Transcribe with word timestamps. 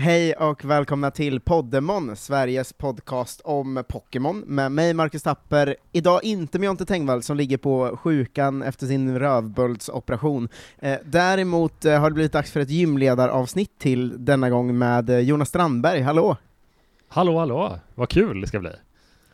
Hej 0.00 0.32
och 0.32 0.64
välkomna 0.64 1.10
till 1.10 1.40
Poddemon, 1.40 2.16
Sveriges 2.16 2.72
podcast 2.72 3.40
om 3.44 3.84
Pokémon, 3.88 4.40
med 4.46 4.72
mig 4.72 4.94
Marcus 4.94 5.22
Tapper, 5.22 5.76
idag 5.92 6.24
inte 6.24 6.58
med 6.58 6.66
Jonte 6.66 6.84
Tengvall 6.84 7.22
som 7.22 7.36
ligger 7.36 7.56
på 7.56 7.96
sjukan 7.96 8.62
efter 8.62 8.86
sin 8.86 9.18
rövböldsoperation. 9.18 10.48
Eh, 10.78 10.98
däremot 11.04 11.84
eh, 11.84 12.00
har 12.00 12.10
det 12.10 12.14
blivit 12.14 12.32
dags 12.32 12.52
för 12.52 12.60
ett 12.60 12.70
gymledaravsnitt 12.70 13.78
till 13.78 14.24
denna 14.24 14.50
gång 14.50 14.78
med 14.78 15.10
eh, 15.10 15.18
Jonas 15.18 15.48
Strandberg, 15.48 16.00
hallå! 16.00 16.36
Hallå 17.08 17.38
hallå, 17.38 17.78
vad 17.94 18.08
kul 18.08 18.40
det 18.40 18.46
ska 18.46 18.58
bli! 18.58 18.72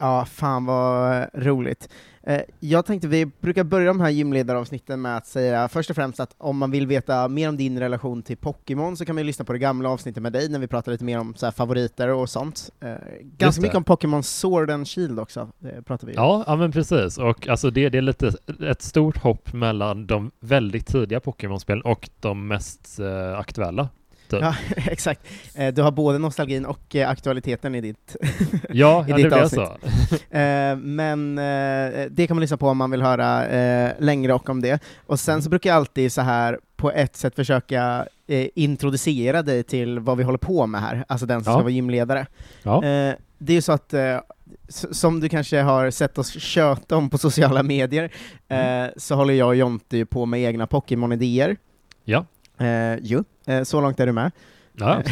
Ja, 0.05 0.25
fan 0.25 0.64
vad 0.64 1.16
eh, 1.16 1.27
roligt. 1.34 1.89
Eh, 2.23 2.41
jag 2.61 2.86
tänkte, 2.86 3.09
vi 3.09 3.27
brukar 3.27 3.64
börja 3.64 3.86
de 3.86 4.00
här 4.00 4.11
gymledaravsnitten 4.11 5.03
med 5.03 5.16
att 5.16 5.27
säga 5.27 5.68
först 5.68 5.91
och 5.91 5.96
främst 5.96 6.21
att 6.21 6.34
om 6.39 6.59
man 6.59 6.71
vill 6.71 6.86
veta 6.86 7.29
mer 7.29 7.48
om 7.48 7.57
din 7.57 7.79
relation 7.79 8.22
till 8.22 8.36
Pokémon 8.36 8.96
så 8.96 9.04
kan 9.04 9.14
man 9.14 9.27
lyssna 9.27 9.45
på 9.45 9.53
det 9.53 9.59
gamla 9.59 9.89
avsnittet 9.89 10.22
med 10.22 10.32
dig 10.32 10.48
när 10.48 10.59
vi 10.59 10.67
pratar 10.67 10.93
lite 10.93 11.04
mer 11.04 11.18
om 11.18 11.35
så 11.35 11.53
favoriter 11.53 12.09
och 12.09 12.29
sånt. 12.29 12.71
Eh, 12.80 12.94
ganska 13.22 13.63
mycket 13.63 13.77
om 13.77 13.85
Pokémon 13.85 14.22
Sword 14.22 14.71
and 14.71 14.89
Shield 14.89 15.21
också, 15.21 15.49
pratar 15.85 16.07
vi. 16.07 16.14
Ja, 16.14 16.44
ja 16.46 16.57
men 16.57 16.72
precis, 16.72 17.18
och 17.18 17.49
alltså 17.49 17.71
det, 17.71 17.89
det 17.89 17.99
är 17.99 18.02
lite 18.02 18.32
ett 18.61 18.82
stort 18.82 19.16
hopp 19.16 19.52
mellan 19.52 20.07
de 20.07 20.30
väldigt 20.41 20.86
tidiga 20.86 21.21
Pokémon-spelen 21.21 21.82
och 21.82 22.11
de 22.21 22.49
mest 22.49 23.00
aktuella. 23.36 23.89
Typ. 24.29 24.41
Ja, 24.43 24.55
exakt. 24.77 25.21
Eh, 25.55 25.75
du 25.75 25.83
har 25.83 25.91
både 25.91 26.19
nostalgin 26.19 26.67
och 26.67 26.96
eh, 26.96 27.11
aktualiteten 27.11 27.75
i 27.75 27.81
ditt 27.81 28.17
Ja, 28.71 29.05
i 29.09 29.11
ja 29.11 29.17
ditt 29.17 29.31
det 29.31 29.43
avsnitt. 29.43 29.69
så. 30.09 30.37
Eh, 30.37 30.77
men 30.77 31.37
det 32.11 32.27
kan 32.27 32.37
man 32.37 32.41
lyssna 32.41 32.56
på 32.56 32.69
om 32.69 32.77
man 32.77 32.91
vill 32.91 33.03
höra 33.03 33.45
längre 33.98 34.34
och 34.34 34.48
om 34.48 34.61
det. 34.61 34.83
Och 35.06 35.20
sen 35.20 35.42
så 35.42 35.50
brukar 35.50 35.70
jag 35.70 35.77
alltid 35.77 36.12
så 36.12 36.20
här 36.20 36.59
på 36.77 36.91
ett 36.91 37.17
sätt 37.17 37.34
försöka 37.34 38.06
introducera 38.55 39.42
dig 39.42 39.62
till 39.62 39.98
vad 39.98 40.17
vi 40.17 40.25
håller 40.25 40.39
på 40.39 40.67
med 40.67 40.81
här, 40.81 41.05
alltså 41.09 41.27
den 41.27 41.45
som 41.45 41.50
ja. 41.50 41.56
ska 41.56 41.62
vara 41.62 41.72
gymledare. 41.72 42.27
Ja. 42.62 42.81
Det 43.39 43.53
är 43.53 43.55
ju 43.55 43.62
så 43.62 43.72
att 43.72 43.95
som 44.69 45.20
du 45.20 45.28
kanske 45.28 45.61
har 45.61 45.91
sett 45.91 46.19
oss 46.19 46.41
köta 46.41 46.97
om 46.97 47.11
på 47.11 47.19
sociala 47.19 47.62
medier, 47.62 48.12
mm. 48.48 48.91
så 48.97 49.14
håller 49.14 49.34
jag 49.34 49.48
och 49.48 49.56
Jonte 49.56 50.06
på 50.06 50.27
med 50.27 50.41
egna 50.41 50.66
Pokémon-idéer. 50.66 51.56
Ja. 52.05 52.27
Eh, 52.58 52.98
jo, 53.02 53.24
eh, 53.47 53.62
så 53.62 53.80
långt 53.80 54.00
är 54.00 54.06
du 54.06 54.12
med. 54.12 54.30
Ja, 54.77 55.02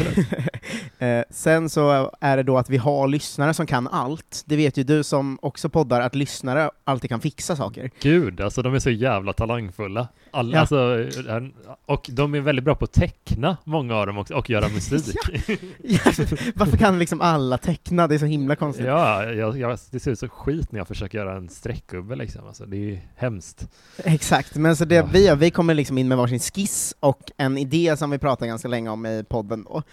eh, 1.05 1.23
sen 1.29 1.69
så 1.69 2.11
är 2.19 2.37
det 2.37 2.43
då 2.43 2.57
att 2.57 2.69
vi 2.69 2.77
har 2.77 3.07
lyssnare 3.07 3.53
som 3.53 3.65
kan 3.65 3.87
allt. 3.87 4.43
Det 4.45 4.55
vet 4.55 4.77
ju 4.77 4.83
du 4.83 5.03
som 5.03 5.39
också 5.41 5.69
poddar, 5.69 6.01
att 6.01 6.15
lyssnare 6.15 6.69
alltid 6.83 7.09
kan 7.09 7.19
fixa 7.19 7.55
saker. 7.55 7.91
Gud, 8.01 8.41
alltså 8.41 8.61
de 8.61 8.75
är 8.75 8.79
så 8.79 8.89
jävla 8.89 9.33
talangfulla. 9.33 10.07
Alla, 10.35 10.53
ja. 10.53 10.59
alltså, 10.59 11.09
och 11.85 12.09
de 12.11 12.35
är 12.35 12.39
väldigt 12.39 12.65
bra 12.65 12.75
på 12.75 12.85
att 12.85 12.93
teckna, 12.93 13.57
många 13.63 13.95
av 13.95 14.07
dem 14.07 14.17
också, 14.17 14.33
och 14.33 14.49
göra 14.49 14.67
musik. 14.69 15.15
ja. 15.83 15.99
Varför 16.55 16.77
kan 16.77 16.99
liksom 16.99 17.21
alla 17.21 17.57
teckna? 17.57 18.07
Det 18.07 18.15
är 18.15 18.19
så 18.19 18.25
himla 18.25 18.55
konstigt. 18.55 18.85
Ja, 18.85 19.23
jag, 19.23 19.57
jag, 19.57 19.77
det 19.91 19.99
ser 19.99 20.11
ut 20.11 20.19
så 20.19 20.27
skit 20.27 20.71
när 20.71 20.79
jag 20.79 20.87
försöker 20.87 21.17
göra 21.17 21.37
en 21.37 21.49
streckgubbe 21.49 22.15
liksom. 22.15 22.47
Alltså, 22.47 22.65
det 22.65 22.77
är 22.91 23.01
hemskt. 23.15 23.67
Exakt, 23.97 24.55
men 24.55 24.75
så 24.75 24.85
det 24.85 24.95
ja. 24.95 25.07
vi 25.13 25.25
gör, 25.25 25.35
vi 25.35 25.51
kommer 25.51 25.73
liksom 25.73 25.97
in 25.97 26.07
med 26.07 26.17
varsin 26.17 26.39
skiss 26.39 26.95
och 26.99 27.21
en 27.37 27.57
idé 27.57 27.97
som 27.97 28.11
vi 28.11 28.17
pratar 28.17 28.45
ganska 28.45 28.67
länge 28.67 28.89
om 28.89 29.05
i 29.05 29.23
podden 29.29 29.63
då. 29.63 29.83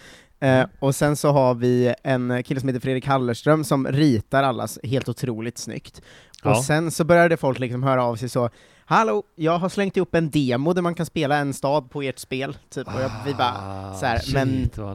Uh, 0.45 0.65
och 0.79 0.95
sen 0.95 1.15
så 1.15 1.31
har 1.31 1.53
vi 1.53 1.93
en 2.03 2.43
kille 2.43 2.59
som 2.59 2.69
heter 2.69 2.79
Fredrik 2.79 3.07
Hallerström 3.07 3.63
som 3.63 3.87
ritar 3.87 4.43
allas 4.43 4.79
helt 4.83 5.09
otroligt 5.09 5.57
snyggt. 5.57 6.01
Ja. 6.43 6.51
Och 6.51 6.63
sen 6.63 6.91
så 6.91 7.03
började 7.03 7.37
folk 7.37 7.59
liksom 7.59 7.83
höra 7.83 8.03
av 8.03 8.15
sig 8.15 8.29
så, 8.29 8.49
Hallå, 8.91 9.23
jag 9.35 9.57
har 9.57 9.69
slängt 9.69 9.97
ihop 9.97 10.15
en 10.15 10.29
demo 10.29 10.73
där 10.73 10.81
man 10.81 10.95
kan 10.95 11.05
spela 11.05 11.37
en 11.37 11.53
stad 11.53 11.89
på 11.91 12.01
ert 12.01 12.19
spel, 12.19 12.57
typ, 12.69 12.87
och 12.87 13.01
jag, 13.01 13.11
vi 13.25 13.33
bara 13.33 13.53
ah, 13.57 13.93
så 13.93 14.05
här, 14.05 14.19
shit, 14.19 14.33
men 14.33 14.49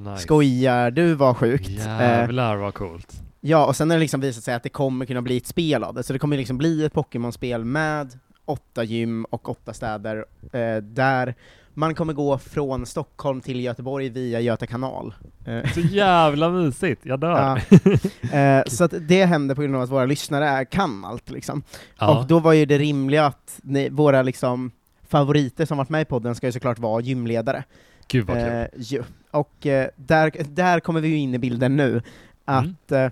nice. 0.04 0.22
skojar 0.22 0.90
du, 0.90 1.14
vad 1.14 1.36
sjukt. 1.36 1.68
Jävlar 1.68 2.56
vad 2.56 2.74
coolt. 2.74 3.22
Ja, 3.40 3.66
och 3.66 3.76
sen 3.76 3.90
har 3.90 3.96
det 3.96 4.00
liksom 4.00 4.20
visat 4.20 4.44
sig 4.44 4.54
att 4.54 4.62
det 4.62 4.68
kommer 4.68 5.06
kunna 5.06 5.22
bli 5.22 5.36
ett 5.36 5.46
spel 5.46 5.84
av 5.84 5.94
det, 5.94 6.02
så 6.02 6.12
det 6.12 6.18
kommer 6.18 6.36
liksom 6.36 6.58
bli 6.58 6.84
ett 6.84 6.92
Pokémon-spel 6.92 7.64
med 7.64 8.18
åtta 8.46 8.84
gym 8.84 9.24
och 9.24 9.48
åtta 9.48 9.72
städer, 9.72 10.24
eh, 10.52 10.76
där 10.76 11.34
man 11.78 11.94
kommer 11.94 12.12
gå 12.12 12.38
från 12.38 12.86
Stockholm 12.86 13.40
till 13.40 13.60
Göteborg 13.60 14.08
via 14.08 14.40
Göta 14.40 14.66
kanal. 14.66 15.14
Eh, 15.44 15.72
så 15.72 15.80
jävla 15.80 16.50
mysigt, 16.50 17.00
jag 17.04 17.20
dör! 17.20 17.62
Ja. 17.70 17.90
Eh, 18.38 18.64
så 18.66 18.84
att 18.84 18.94
det 19.00 19.24
händer 19.24 19.54
på 19.54 19.62
grund 19.62 19.76
av 19.76 19.82
att 19.82 19.90
våra 19.90 20.06
lyssnare 20.06 20.64
kan 20.64 21.04
allt 21.04 21.30
liksom. 21.30 21.62
Ja. 21.98 22.18
Och 22.18 22.26
då 22.26 22.38
var 22.38 22.52
ju 22.52 22.66
det 22.66 22.78
rimliga 22.78 23.26
att 23.26 23.60
ni, 23.62 23.88
våra 23.88 24.22
liksom 24.22 24.70
favoriter 25.08 25.64
som 25.64 25.78
varit 25.78 25.88
med 25.88 26.02
i 26.02 26.04
podden 26.04 26.34
ska 26.34 26.46
ju 26.46 26.52
såklart 26.52 26.78
vara 26.78 27.00
gymledare. 27.00 27.64
Gud 28.08 28.26
vad 28.26 28.36
kul! 28.36 28.66
ju. 28.76 29.02
Och 29.30 29.54
där, 29.96 30.54
där 30.54 30.80
kommer 30.80 31.00
vi 31.00 31.08
ju 31.08 31.16
in 31.16 31.34
i 31.34 31.38
bilden 31.38 31.76
nu, 31.76 32.02
att 32.44 32.90
mm. 32.90 33.10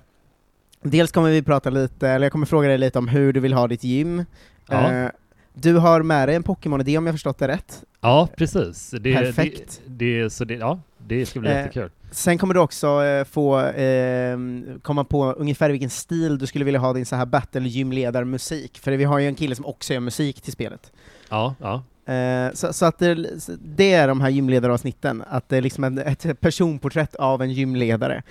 dels 0.82 1.12
kommer 1.12 1.30
vi 1.30 1.42
prata 1.42 1.70
lite, 1.70 2.08
eller 2.08 2.24
jag 2.24 2.32
kommer 2.32 2.46
fråga 2.46 2.68
dig 2.68 2.78
lite 2.78 2.98
om 2.98 3.08
hur 3.08 3.32
du 3.32 3.40
vill 3.40 3.52
ha 3.52 3.68
ditt 3.68 3.84
gym, 3.84 4.24
ja. 4.68 5.10
Du 5.54 5.74
har 5.76 6.02
med 6.02 6.28
dig 6.28 6.36
en 6.36 6.42
Pokémon-idé 6.42 6.98
om 6.98 7.06
jag 7.06 7.14
förstått 7.14 7.38
det 7.38 7.48
rätt? 7.48 7.84
Ja, 8.00 8.28
precis. 8.36 8.90
Det, 8.90 9.14
Perfekt. 9.14 9.82
Det, 9.86 10.22
det, 10.22 10.30
så 10.30 10.44
det, 10.44 10.54
ja, 10.54 10.80
det 10.98 11.26
ska 11.26 11.40
bli 11.40 11.50
eh, 11.50 11.56
jättekul. 11.56 11.90
Sen 12.10 12.38
kommer 12.38 12.54
du 12.54 12.60
också 12.60 13.04
eh, 13.04 13.24
få 13.24 13.60
eh, 13.60 14.38
komma 14.82 15.04
på 15.04 15.32
ungefär 15.32 15.70
vilken 15.70 15.90
stil 15.90 16.38
du 16.38 16.46
skulle 16.46 16.64
vilja 16.64 16.80
ha 16.80 16.92
din 16.92 17.06
så 17.06 17.16
här 17.16 17.26
battle 17.26 17.68
gymledarmusik, 17.68 18.78
för 18.78 18.92
vi 18.92 19.04
har 19.04 19.18
ju 19.18 19.26
en 19.26 19.34
kille 19.34 19.54
som 19.54 19.66
också 19.66 19.92
gör 19.92 20.00
musik 20.00 20.40
till 20.40 20.52
spelet. 20.52 20.92
Ja, 21.28 21.54
ja. 21.60 21.82
Eh, 22.14 22.52
så, 22.52 22.72
så, 22.72 22.86
att 22.86 22.98
det, 22.98 23.14
det, 23.60 23.92
är 23.92 24.08
de 24.08 24.20
här 24.20 24.28
gymledaravsnitten, 24.28 25.24
att 25.28 25.48
det 25.48 25.56
är 25.56 25.62
liksom 25.62 25.84
en, 25.84 25.98
ett 25.98 26.40
personporträtt 26.40 27.14
av 27.14 27.42
en 27.42 27.50
gymledare. 27.50 28.22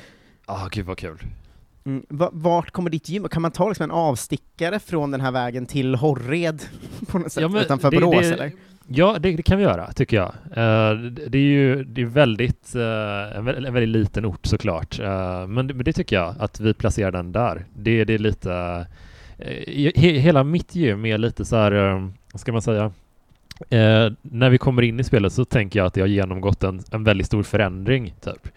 Ja, 0.48 0.54
ah, 0.54 0.68
gud 0.72 0.86
vad 0.86 0.98
kul. 0.98 1.24
Mm, 1.86 2.06
vart 2.32 2.72
kommer 2.72 2.90
ditt 2.90 3.10
gym? 3.10 3.28
Kan 3.30 3.42
man 3.42 3.52
ta 3.52 3.68
liksom 3.68 3.84
en 3.84 3.92
avstickare 3.92 4.80
från 4.80 5.12
den 5.12 5.22
här 5.22 5.32
vägen 5.32 5.66
till 5.66 5.96
Horred 5.96 6.62
på 7.08 7.20
något 7.20 7.32
sätt, 7.32 7.44
ja, 7.54 7.62
utanför 7.62 7.92
det, 7.92 8.00
Borås 8.00 8.22
det, 8.22 8.34
eller? 8.34 8.52
Ja, 8.88 9.18
det, 9.20 9.32
det, 9.32 9.44
kan 9.44 9.58
vi 9.58 9.64
göra, 9.64 9.94
tycker 9.94 10.18
jag. 10.18 10.34
Uh, 10.50 11.12
det 11.12 11.38
är 11.38 11.42
ju 11.42 11.84
det 11.84 12.02
är 12.02 12.06
väldigt, 12.06 12.76
uh, 12.76 13.38
en, 13.38 13.46
väldigt, 13.46 13.68
en, 13.68 13.74
väldigt 13.74 13.90
liten 13.90 14.26
ort 14.26 14.46
såklart, 14.46 15.00
uh, 15.00 15.08
men, 15.48 15.68
men 15.68 15.84
det 15.84 15.94
tycker 15.94 16.16
jag, 16.16 16.36
att 16.40 16.60
vi 16.60 16.74
placerar 16.74 17.12
den 17.12 17.32
där. 17.32 17.66
Det, 17.76 18.04
det 18.06 18.14
är 18.14 18.18
lite, 18.18 18.88
he, 19.96 20.12
hela 20.20 20.44
mitt 20.44 20.76
gym 20.76 21.06
är 21.06 21.18
lite 21.18 21.46
så 21.46 21.56
här, 21.56 21.72
vad 22.32 22.42
ska 22.42 22.52
man 22.52 22.62
säga, 22.62 22.92
när 24.22 24.50
vi 24.50 24.58
kommer 24.58 24.82
in 24.82 25.00
i 25.00 25.04
spelet 25.04 25.34
så 25.34 25.46
tänker 25.46 25.80
jag 25.80 25.86
att 25.86 25.94
det 25.94 26.02
har 26.02 26.08
genomgått 26.08 26.64
en, 26.64 26.82
en 26.92 27.04
väldigt 27.04 27.28
stor 27.28 27.44
förändring, 27.44 28.14
typ. 28.22 28.48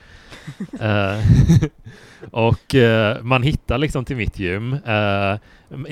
Och 2.31 2.75
eh, 2.75 3.23
man 3.23 3.43
hittar 3.43 3.79
liksom 3.79 4.05
till 4.05 4.17
mitt 4.17 4.39
gym 4.39 4.73
eh, 4.73 5.37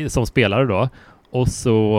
som 0.09 0.27
spelare 0.27 0.67
då. 0.67 0.89
Och 1.31 1.49
så 1.49 1.99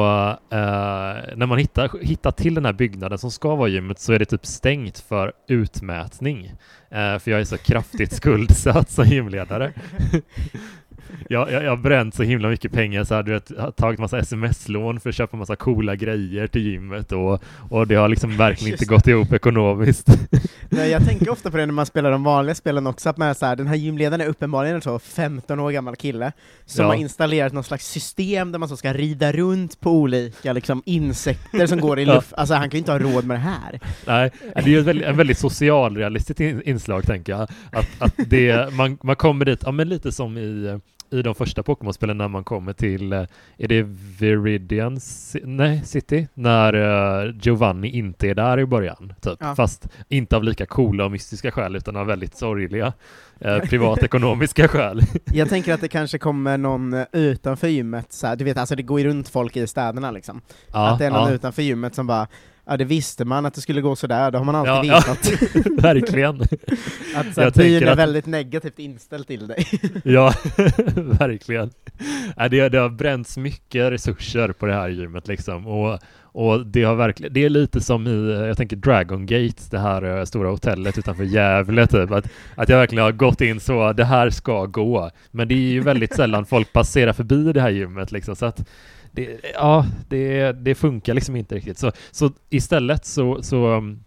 eh, 0.50 1.36
när 1.36 1.46
man 1.46 1.58
hittar, 1.58 2.04
hittar 2.04 2.32
till 2.32 2.54
den 2.54 2.66
här 2.66 2.74
byggnaden 2.74 3.18
som 3.18 3.32
ska 3.32 3.56
vara 3.56 3.68
gymmet 3.68 4.00
så 4.00 4.14
är 4.14 4.20
det 4.20 4.26
typ 4.26 4.46
stängt 4.46 5.00
för 5.00 5.34
utmätning. 5.48 6.46
Eh, 6.90 7.20
för 7.20 7.32
jag 7.32 7.40
är 7.40 7.46
så 7.46 7.58
kraftigt 7.58 8.14
skuldsatt 8.16 8.90
som 8.90 9.06
gymledare. 9.06 9.74
Jag, 11.30 11.52
jag, 11.52 11.64
jag 11.64 11.70
har 11.70 11.78
bränt 11.78 12.16
så 12.16 12.24
himla 12.24 12.50
mycket 12.50 12.72
pengar 12.72 13.04
så 13.04 13.16
här, 13.16 13.24
du 13.24 13.32
vet, 13.32 13.52
har 13.58 13.72
tagit 13.72 14.00
massa 14.00 14.20
sms-lån 14.20 15.00
för 15.00 15.10
att 15.10 15.16
köpa 15.16 15.38
massa 15.38 15.56
coola 15.56 15.96
grejer 15.96 16.48
till 16.48 16.62
gymmet 16.62 17.12
och, 17.12 17.44
och 17.70 17.88
det 17.88 17.96
har 17.96 18.10
liksom 18.10 18.38
verkligen 18.38 18.74
inte 18.74 18.86
gått 18.86 19.08
ihop 19.08 19.34
ekonomiskt. 19.34 20.08
Nej, 20.70 20.90
jag 20.90 21.06
tänker 21.06 21.30
ofta 21.30 21.52
på 21.52 21.58
det 21.58 21.66
när 21.66 21.74
man 21.74 21.86
spelar 21.86 22.12
de 22.12 22.24
vanliga 22.24 22.56
spelen 22.56 22.88
också, 22.88 23.10
att 23.10 23.18
man 23.18 23.36
så 23.36 23.46
här, 23.46 23.56
den 23.56 23.68
här 23.68 23.76
gymledaren 23.76 24.22
är 24.22 24.28
uppenbarligen 24.28 24.82
en 24.86 25.00
15 25.00 25.60
år 25.60 25.72
gammal 25.72 25.96
kille 25.96 26.32
som 26.66 26.84
ja. 26.84 26.92
har 26.92 26.96
installerat 26.96 27.54
något 27.54 27.66
slags 27.66 27.88
system 27.88 28.52
där 28.52 28.60
man 28.60 28.70
så 28.70 28.78
ska 28.78 28.94
rida 28.94 29.32
runt 29.32 29.80
på 29.80 29.92
olika 29.92 30.54
liksom, 30.54 30.82
insekter 30.86 31.68
som 31.68 31.80
går 31.80 32.00
i 32.00 32.06
luft. 32.16 32.28
Ja. 32.32 32.38
Alltså 32.38 32.54
han 32.56 32.70
kan 32.70 32.78
ju 32.78 32.80
inte 32.80 32.92
ha 32.92 33.00
råd 33.00 33.26
med 33.26 33.36
det 33.36 33.42
här. 33.42 33.80
Nej, 34.08 34.32
det 34.56 34.62
är 34.62 34.68
ju 34.68 34.80
ett 34.80 34.86
väldigt, 34.86 35.08
en 35.08 35.18
väldigt 35.18 35.38
socialrealistiskt 35.38 36.40
inslag 36.40 37.06
tänker 37.06 37.34
jag. 37.34 37.42
Att, 37.72 37.88
att 38.00 38.14
det, 38.18 38.74
man, 38.74 38.98
man 39.04 39.16
kommer 39.16 39.46
dit, 39.46 39.60
ja 39.66 39.72
men 39.72 39.90
lite 39.90 40.12
som 40.12 40.38
i 40.38 40.80
i 41.10 41.22
de 41.22 41.36
första 41.36 41.64
Pokémon-spelen 41.64 42.18
när 42.18 42.28
man 42.28 42.44
kommer 42.44 42.74
till, 42.74 43.14
eh, 43.14 43.24
är 43.58 43.68
det 43.68 43.82
Viridian 44.20 45.00
nej, 45.44 45.82
City? 45.86 46.28
När 46.34 46.76
uh, 46.76 47.36
Giovanni 47.42 47.90
inte 47.90 48.30
är 48.30 48.36
där 48.36 48.60
i 48.60 48.66
början, 48.66 49.14
typ. 49.22 49.38
Ja. 49.40 49.56
Fast 49.56 49.88
inte 50.10 50.36
av 50.36 50.44
lika 50.44 50.66
coola 50.66 51.06
och 51.06 51.12
mystiska 51.12 51.52
skäl, 51.52 51.76
utan 51.76 51.96
av 51.96 52.08
väldigt 52.08 52.38
sorgliga 52.38 52.94
uh, 53.46 53.60
privatekonomiska 53.70 54.68
skäl. 54.68 55.02
Jag 55.34 55.50
tänker 55.50 55.74
att 55.74 55.82
det 55.82 55.88
kanske 55.88 56.18
kommer 56.18 56.58
någon 56.58 57.06
utanför 57.12 57.68
gymmet, 57.68 58.14
så 58.14 58.28
här, 58.28 58.36
du 58.36 58.44
vet, 58.44 58.58
alltså 58.58 58.76
det 58.76 58.84
går 58.84 59.00
ju 59.00 59.08
runt 59.08 59.30
folk 59.30 59.58
i 59.58 59.68
städerna 59.68 60.12
liksom. 60.12 60.42
Ja, 60.72 60.88
att 60.88 61.00
det 61.00 61.06
är 61.06 61.12
någon 61.12 61.30
ja. 61.30 61.34
utanför 61.34 61.62
gymmet 61.62 61.96
som 61.96 62.08
bara 62.08 62.28
ja 62.66 62.78
det 62.78 62.86
visste 62.86 63.26
man 63.26 63.46
att 63.46 63.54
det 63.54 63.62
skulle 63.62 63.82
gå 63.82 63.96
sådär, 63.96 64.32
det 64.32 64.38
har 64.38 64.46
man 64.46 64.56
alltid 64.56 64.92
Ja, 64.92 64.96
vetat. 64.96 65.32
Verkligen. 65.84 66.42
Att 67.16 67.34
så 67.36 67.60
byn 67.60 67.84
är 67.84 67.88
att- 67.88 67.98
väldigt 67.98 68.26
negativt 68.26 68.80
inställd 68.80 69.28
till 69.28 69.48
dig. 69.48 69.66
Ja, 70.04 70.34
verkligen. 70.96 71.72
Ja, 72.38 72.48
det, 72.50 72.70
det 72.70 72.78
har 72.78 72.90
bränts 72.90 73.38
mycket 73.38 73.92
resurser 73.92 74.52
på 74.52 74.66
det 74.66 74.74
här 74.74 74.90
gymmet 74.90 75.28
liksom. 75.28 75.68
Och, 75.68 76.00
och 76.22 76.66
det 76.66 76.84
har 76.84 76.96
verkligen, 76.96 77.34
det 77.34 77.44
är 77.46 77.50
lite 77.50 77.82
som 77.82 78.08
i, 78.08 78.32
jag 78.48 78.58
tänker 78.58 78.76
Dragon 78.76 79.26
Gate, 79.26 79.62
det 79.72 79.80
här 79.80 80.18
eh, 80.20 80.24
stora 80.26 80.50
hotellet 80.50 80.98
utanför 80.98 81.24
Gävle 81.24 81.88
typ. 81.88 82.12
Att, 82.12 82.30
att 82.56 82.70
jag 82.70 82.78
verkligen 82.78 83.04
har 83.04 83.12
gått 83.12 83.42
in 83.42 83.60
så, 83.60 83.94
det 83.94 84.06
här 84.06 84.30
ska 84.30 84.66
gå. 84.66 85.12
Men 85.32 85.48
det 85.48 85.54
är 85.56 85.58
ju 85.72 85.82
väldigt 85.82 86.16
sällan 86.16 86.46
folk 86.46 86.74
passerar 86.74 87.14
förbi 87.14 87.54
det 87.54 87.62
här 87.62 87.70
gymmet 87.70 88.12
liksom. 88.12 88.36
Så 88.36 88.46
att 88.46 88.68
det, 89.16 89.40
ja, 89.54 89.86
det, 90.10 90.52
det 90.52 90.76
funkar 90.76 91.14
liksom 91.14 91.36
inte 91.36 91.56
riktigt. 91.56 91.78
Så, 91.78 91.92
så 92.12 92.32
istället 92.50 93.06
så, 93.06 93.44
så 93.44 93.68
um, 93.78 94.04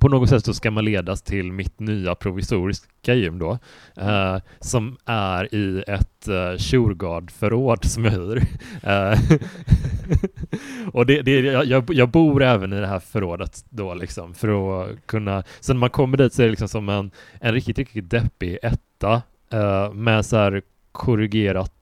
på 0.00 0.08
något 0.08 0.28
sätt 0.28 0.44
så 0.44 0.54
ska 0.54 0.70
man 0.70 0.84
ledas 0.84 1.22
till 1.22 1.52
mitt 1.52 1.80
nya 1.80 2.14
provisoriska 2.14 3.14
gym 3.14 3.38
då, 3.38 3.58
eh, 3.96 4.36
som 4.60 4.96
är 5.04 5.54
i 5.54 5.84
ett 5.86 6.28
eh, 6.28 6.56
Shurgard-förråd 6.58 7.84
som 7.84 8.04
jag 8.04 8.12
hyr. 8.12 8.42
Eh, 8.82 9.18
och 10.92 11.06
det, 11.06 11.22
det, 11.22 11.40
jag, 11.40 11.64
jag- 11.64 11.94
jag 11.94 12.08
bor 12.08 12.42
även 12.42 12.72
i 12.72 12.80
det 12.80 12.86
här 12.86 12.98
förrådet 13.00 13.64
då 13.70 13.94
liksom, 13.94 14.34
för 14.34 14.82
att 14.82 15.06
kunna, 15.06 15.42
så 15.60 15.72
när 15.72 15.80
man 15.80 15.90
kommer 15.90 16.16
dit 16.16 16.32
så 16.32 16.42
är 16.42 16.46
det 16.46 16.50
liksom 16.50 16.68
som 16.68 16.88
en, 16.88 17.10
en 17.40 17.52
riktigt, 17.54 17.78
riktigt 17.78 18.10
deppig 18.10 18.58
etta 18.62 19.22
eh, 19.52 19.92
med 19.92 20.26
så 20.26 20.36
här 20.36 20.62
korrigerat 20.92 21.72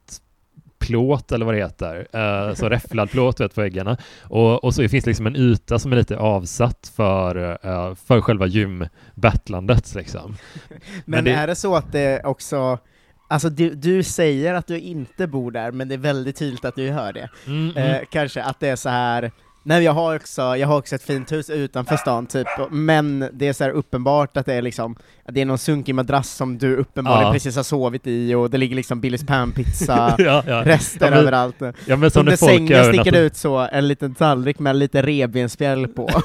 plåt 0.86 1.32
eller 1.32 1.46
vad 1.46 1.54
det 1.54 1.58
heter, 1.60 2.06
eh, 2.12 2.54
så 2.54 2.68
räfflad 2.68 3.10
plåt 3.10 3.40
vet, 3.40 3.54
på 3.54 3.60
väggarna. 3.60 3.96
Och, 4.22 4.64
och 4.64 4.74
så 4.74 4.88
finns 4.88 5.04
det 5.04 5.10
liksom 5.10 5.26
en 5.26 5.36
yta 5.36 5.78
som 5.78 5.92
är 5.92 5.96
lite 5.96 6.16
avsatt 6.16 6.92
för, 6.96 7.58
eh, 7.66 7.94
för 7.94 8.20
själva 8.20 8.46
gymbattlandet 8.46 9.94
liksom. 9.94 10.36
Men, 10.68 10.78
Men 11.04 11.24
det- 11.24 11.32
är 11.32 11.46
det 11.46 11.54
så 11.54 11.76
att 11.76 11.92
det 11.92 12.24
också, 12.24 12.78
alltså 13.28 13.48
du, 13.50 13.74
du 13.74 14.02
säger 14.02 14.54
att 14.54 14.66
du 14.66 14.78
inte 14.80 15.26
bor 15.26 15.50
där, 15.50 15.72
men 15.72 15.88
det 15.88 15.94
är 15.94 15.98
väldigt 15.98 16.36
tydligt 16.36 16.64
att 16.64 16.76
du 16.76 16.90
hör 16.90 17.12
det. 17.12 17.28
Mm, 17.46 17.76
Eh, 17.76 17.90
mm. 17.90 18.04
kanske 18.10 18.42
att 18.42 18.60
det 18.60 18.68
är 18.68 18.76
så 18.76 18.88
här. 18.88 19.30
Nej, 19.68 19.84
jag 19.84 19.92
har 19.92 20.16
också, 20.16 20.42
jag 20.56 20.68
har 20.68 20.78
också 20.78 20.94
ett 20.94 21.02
fint 21.02 21.32
hus 21.32 21.50
utanför 21.50 21.96
stan 21.96 22.26
typ, 22.26 22.46
men 22.70 23.28
det 23.32 23.48
är 23.48 23.52
så 23.52 23.68
uppenbart 23.70 24.36
att 24.36 24.46
det 24.46 24.54
är 24.54 24.62
liksom, 24.62 24.96
att 25.24 25.34
det 25.34 25.40
är 25.40 25.44
någon 25.44 25.58
sunkig 25.58 25.94
madrass 25.94 26.30
som 26.30 26.58
du 26.58 26.76
uppenbarligen 26.76 27.26
Ja. 27.26 27.32
precis 27.32 27.56
har 27.56 27.62
sovit 27.62 28.06
i, 28.06 28.34
och 28.34 28.50
det 28.50 28.58
ligger 28.58 28.76
liksom 28.76 29.00
Billys 29.00 29.26
panpizza 29.26 30.14
ja, 30.18 30.42
ja. 30.46 30.64
rester 30.64 31.04
Ja, 31.06 31.10
men- 31.10 31.18
överallt. 31.20 31.56
ja, 31.86 31.96
men 31.96 32.10
som 32.10 32.20
Under 32.20 32.36
sängen 32.36 32.84
sticker 32.84 33.12
det 33.12 33.18
ut 33.20 33.36
så 33.36 33.58
en 33.72 33.88
liten 33.88 34.14
tallrik 34.14 34.58
med 34.58 34.76
lite 34.76 35.02
revbensspjäll 35.02 35.88
på. 35.88 36.10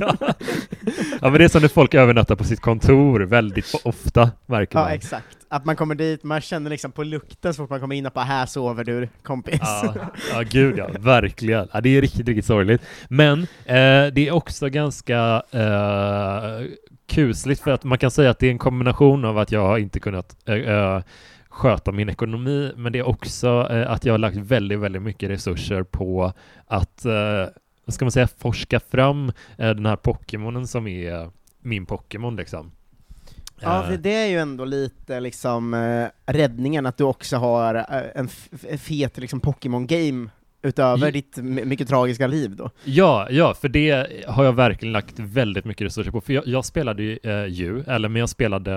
ja. 0.00 0.16
ja, 1.20 1.30
men 1.30 1.32
det 1.32 1.44
är 1.44 1.48
som 1.48 1.62
när 1.62 1.68
folk 1.68 1.94
övernattar 1.94 2.36
på 2.36 2.44
sitt 2.44 2.60
kontor 2.60 3.20
väldigt 3.20 3.74
ofta, 3.84 4.30
märker 4.46 4.78
ja, 4.78 4.84
man. 4.84 4.92
exakt. 4.92 5.38
Att 5.48 5.64
man 5.64 5.76
kommer 5.76 5.94
dit, 5.94 6.22
man 6.22 6.40
känner 6.40 6.70
liksom 6.70 6.92
på 6.92 7.02
lukten 7.02 7.54
så 7.54 7.62
fort 7.62 7.70
man 7.70 7.80
kommer 7.80 7.96
in 7.96 8.06
och 8.06 8.12
bara 8.12 8.24
här 8.24 8.46
sover 8.46 8.84
du 8.84 9.08
kompis. 9.22 9.60
Ja, 9.62 9.94
ja, 10.32 10.42
gud 10.50 10.78
ja, 10.78 10.88
verkligen. 10.98 11.68
Ja, 11.72 11.80
det 11.80 11.96
är 11.96 12.00
riktigt, 12.00 12.28
riktigt 12.28 12.46
sorgligt. 12.46 12.82
Men 13.08 13.42
eh, 13.64 14.06
det 14.12 14.28
är 14.28 14.30
också 14.30 14.68
ganska 14.68 15.42
eh, 15.50 16.66
kusligt 17.06 17.60
för 17.60 17.70
att 17.70 17.84
man 17.84 17.98
kan 17.98 18.10
säga 18.10 18.30
att 18.30 18.38
det 18.38 18.46
är 18.46 18.50
en 18.50 18.58
kombination 18.58 19.24
av 19.24 19.38
att 19.38 19.52
jag 19.52 19.66
har 19.66 19.78
inte 19.78 20.00
kunnat 20.00 20.36
eh, 20.48 20.54
eh, 20.54 21.02
sköta 21.48 21.92
min 21.92 22.08
ekonomi, 22.08 22.72
men 22.76 22.92
det 22.92 22.98
är 22.98 23.08
också 23.08 23.68
eh, 23.70 23.90
att 23.90 24.04
jag 24.04 24.12
har 24.12 24.18
lagt 24.18 24.36
väldigt, 24.36 24.78
väldigt 24.78 25.02
mycket 25.02 25.30
resurser 25.30 25.82
på 25.82 26.32
att, 26.66 27.04
eh, 27.04 27.44
vad 27.90 27.94
ska 27.94 28.04
man 28.04 28.12
säga, 28.12 28.28
forska 28.38 28.80
fram 28.80 29.28
eh, 29.58 29.70
den 29.70 29.86
här 29.86 29.96
Pokémonen 29.96 30.66
som 30.66 30.86
är 30.86 31.30
min 31.60 31.86
Pokémon 31.86 32.36
liksom. 32.36 32.72
Ja, 33.60 33.82
Eh, 33.82 33.88
för 33.88 33.96
det 33.96 34.14
är 34.14 34.26
ju 34.26 34.38
ändå 34.38 34.64
lite 34.64 35.20
liksom 35.20 35.74
eh, 35.74 36.08
räddningen, 36.26 36.86
att 36.86 36.96
du 36.96 37.04
också 37.04 37.36
har 37.36 37.74
en 38.14 38.28
fet 38.78 39.18
liksom 39.18 39.40
Pokémon-game 39.40 40.30
utöver 40.62 41.06
Ja. 41.06 41.10
ditt 41.12 41.36
my- 41.36 41.64
mycket 41.64 41.88
tragiska 41.88 42.26
liv 42.26 42.56
då. 42.56 42.70
Ja, 42.84 43.26
ja, 43.30 43.54
för 43.54 43.68
det 43.68 44.06
har 44.28 44.44
jag 44.44 44.52
verkligen 44.52 44.92
lagt 44.92 45.18
väldigt 45.18 45.64
mycket 45.64 45.84
resurser 45.86 46.10
på. 46.10 46.20
För 46.20 46.32
jag, 46.32 46.46
jag 46.46 46.64
spelade 46.64 47.02
ju, 47.02 47.18
eh, 47.22 47.46
ju, 47.46 47.80
eller 47.86 48.08
men 48.08 48.20
jag 48.20 48.28
spelade, 48.28 48.72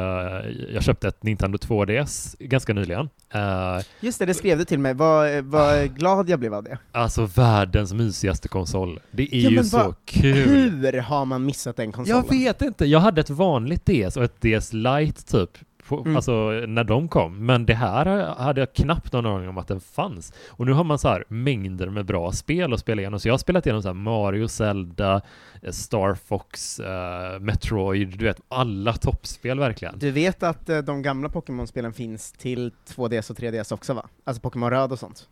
jag 0.73 0.83
köpte 0.83 1.07
ett 1.07 1.23
Nintendo 1.23 1.57
2DS 1.57 2.35
ganska 2.39 2.73
nyligen. 2.73 3.09
Eh, 3.33 3.79
Just 3.99 4.19
det, 4.19 4.25
det 4.25 4.33
skrev 4.33 4.57
du 4.57 4.65
till 4.65 4.79
mig, 4.79 4.93
vad, 4.93 5.43
vad 5.43 5.95
glad 5.95 6.29
jag 6.29 6.39
blev 6.39 6.53
av 6.53 6.63
det. 6.63 6.77
alltså 6.91 7.25
världens 7.25 7.93
mysigaste 7.93 8.47
konsol. 8.47 8.99
Det 9.11 9.35
är 9.35 9.43
Ja, 9.43 9.49
ju 9.49 9.63
så 9.63 9.95
kul. 10.05 10.33
Hur 10.33 10.97
har 11.01 11.25
man 11.25 11.45
missat 11.45 11.75
den 11.77 11.91
konsolen? 11.91 12.23
Jag 12.29 12.37
vet 12.39 12.61
inte, 12.61 12.85
jag 12.85 12.99
hade 12.99 13.21
ett 13.21 13.29
vanligt 13.29 13.85
DS 13.85 14.17
och 14.17 14.23
ett 14.23 14.41
DS 14.41 14.73
Lite 14.73 15.23
typ, 15.31 15.49
på, 15.87 15.99
Mm. 15.99 16.15
alltså 16.15 16.31
när 16.67 16.83
de 16.83 17.07
kom, 17.07 17.45
men 17.45 17.65
det 17.65 17.73
här 17.73 18.05
hade 18.37 18.61
jag 18.61 18.73
knappt 18.73 19.13
någon 19.13 19.25
aning 19.25 19.49
om 19.49 19.57
att 19.57 19.67
den 19.67 19.79
fanns. 19.79 20.33
Och 20.49 20.65
nu 20.65 20.71
har 20.73 20.83
man 20.83 20.99
så 20.99 21.07
här 21.07 21.23
mängder 21.27 21.89
med 21.89 22.05
bra 22.05 22.31
spel 22.31 22.73
att 22.73 22.79
spela 22.79 23.01
igenom, 23.01 23.19
så 23.19 23.27
jag 23.27 23.33
har 23.33 23.37
spelat 23.37 23.65
igenom 23.65 23.81
så 23.81 23.87
här 23.89 23.93
Mario, 23.93 24.47
Zelda, 24.47 25.21
eh, 25.61 25.71
Star 25.71 26.15
Fox, 26.15 26.79
eh, 26.79 27.39
Metroid, 27.39 28.17
du 28.17 28.25
vet 28.25 28.41
alla 28.47 28.93
toppspel 28.93 29.59
verkligen. 29.59 29.99
Du 29.99 30.11
vet 30.11 30.43
att 30.43 30.69
eh, 30.69 30.77
de 30.77 31.01
gamla 31.01 31.29
Pokémon-spelen 31.29 31.93
finns 31.93 32.31
till 32.31 32.71
2DS 32.87 33.29
och 33.31 33.37
3DS 33.37 33.73
också 33.73 33.93
va? 33.93 34.05
Alltså 34.23 34.41
Pokémon 34.41 34.69
Röd 34.69 34.91
och 34.91 34.99
sånt. 34.99 35.27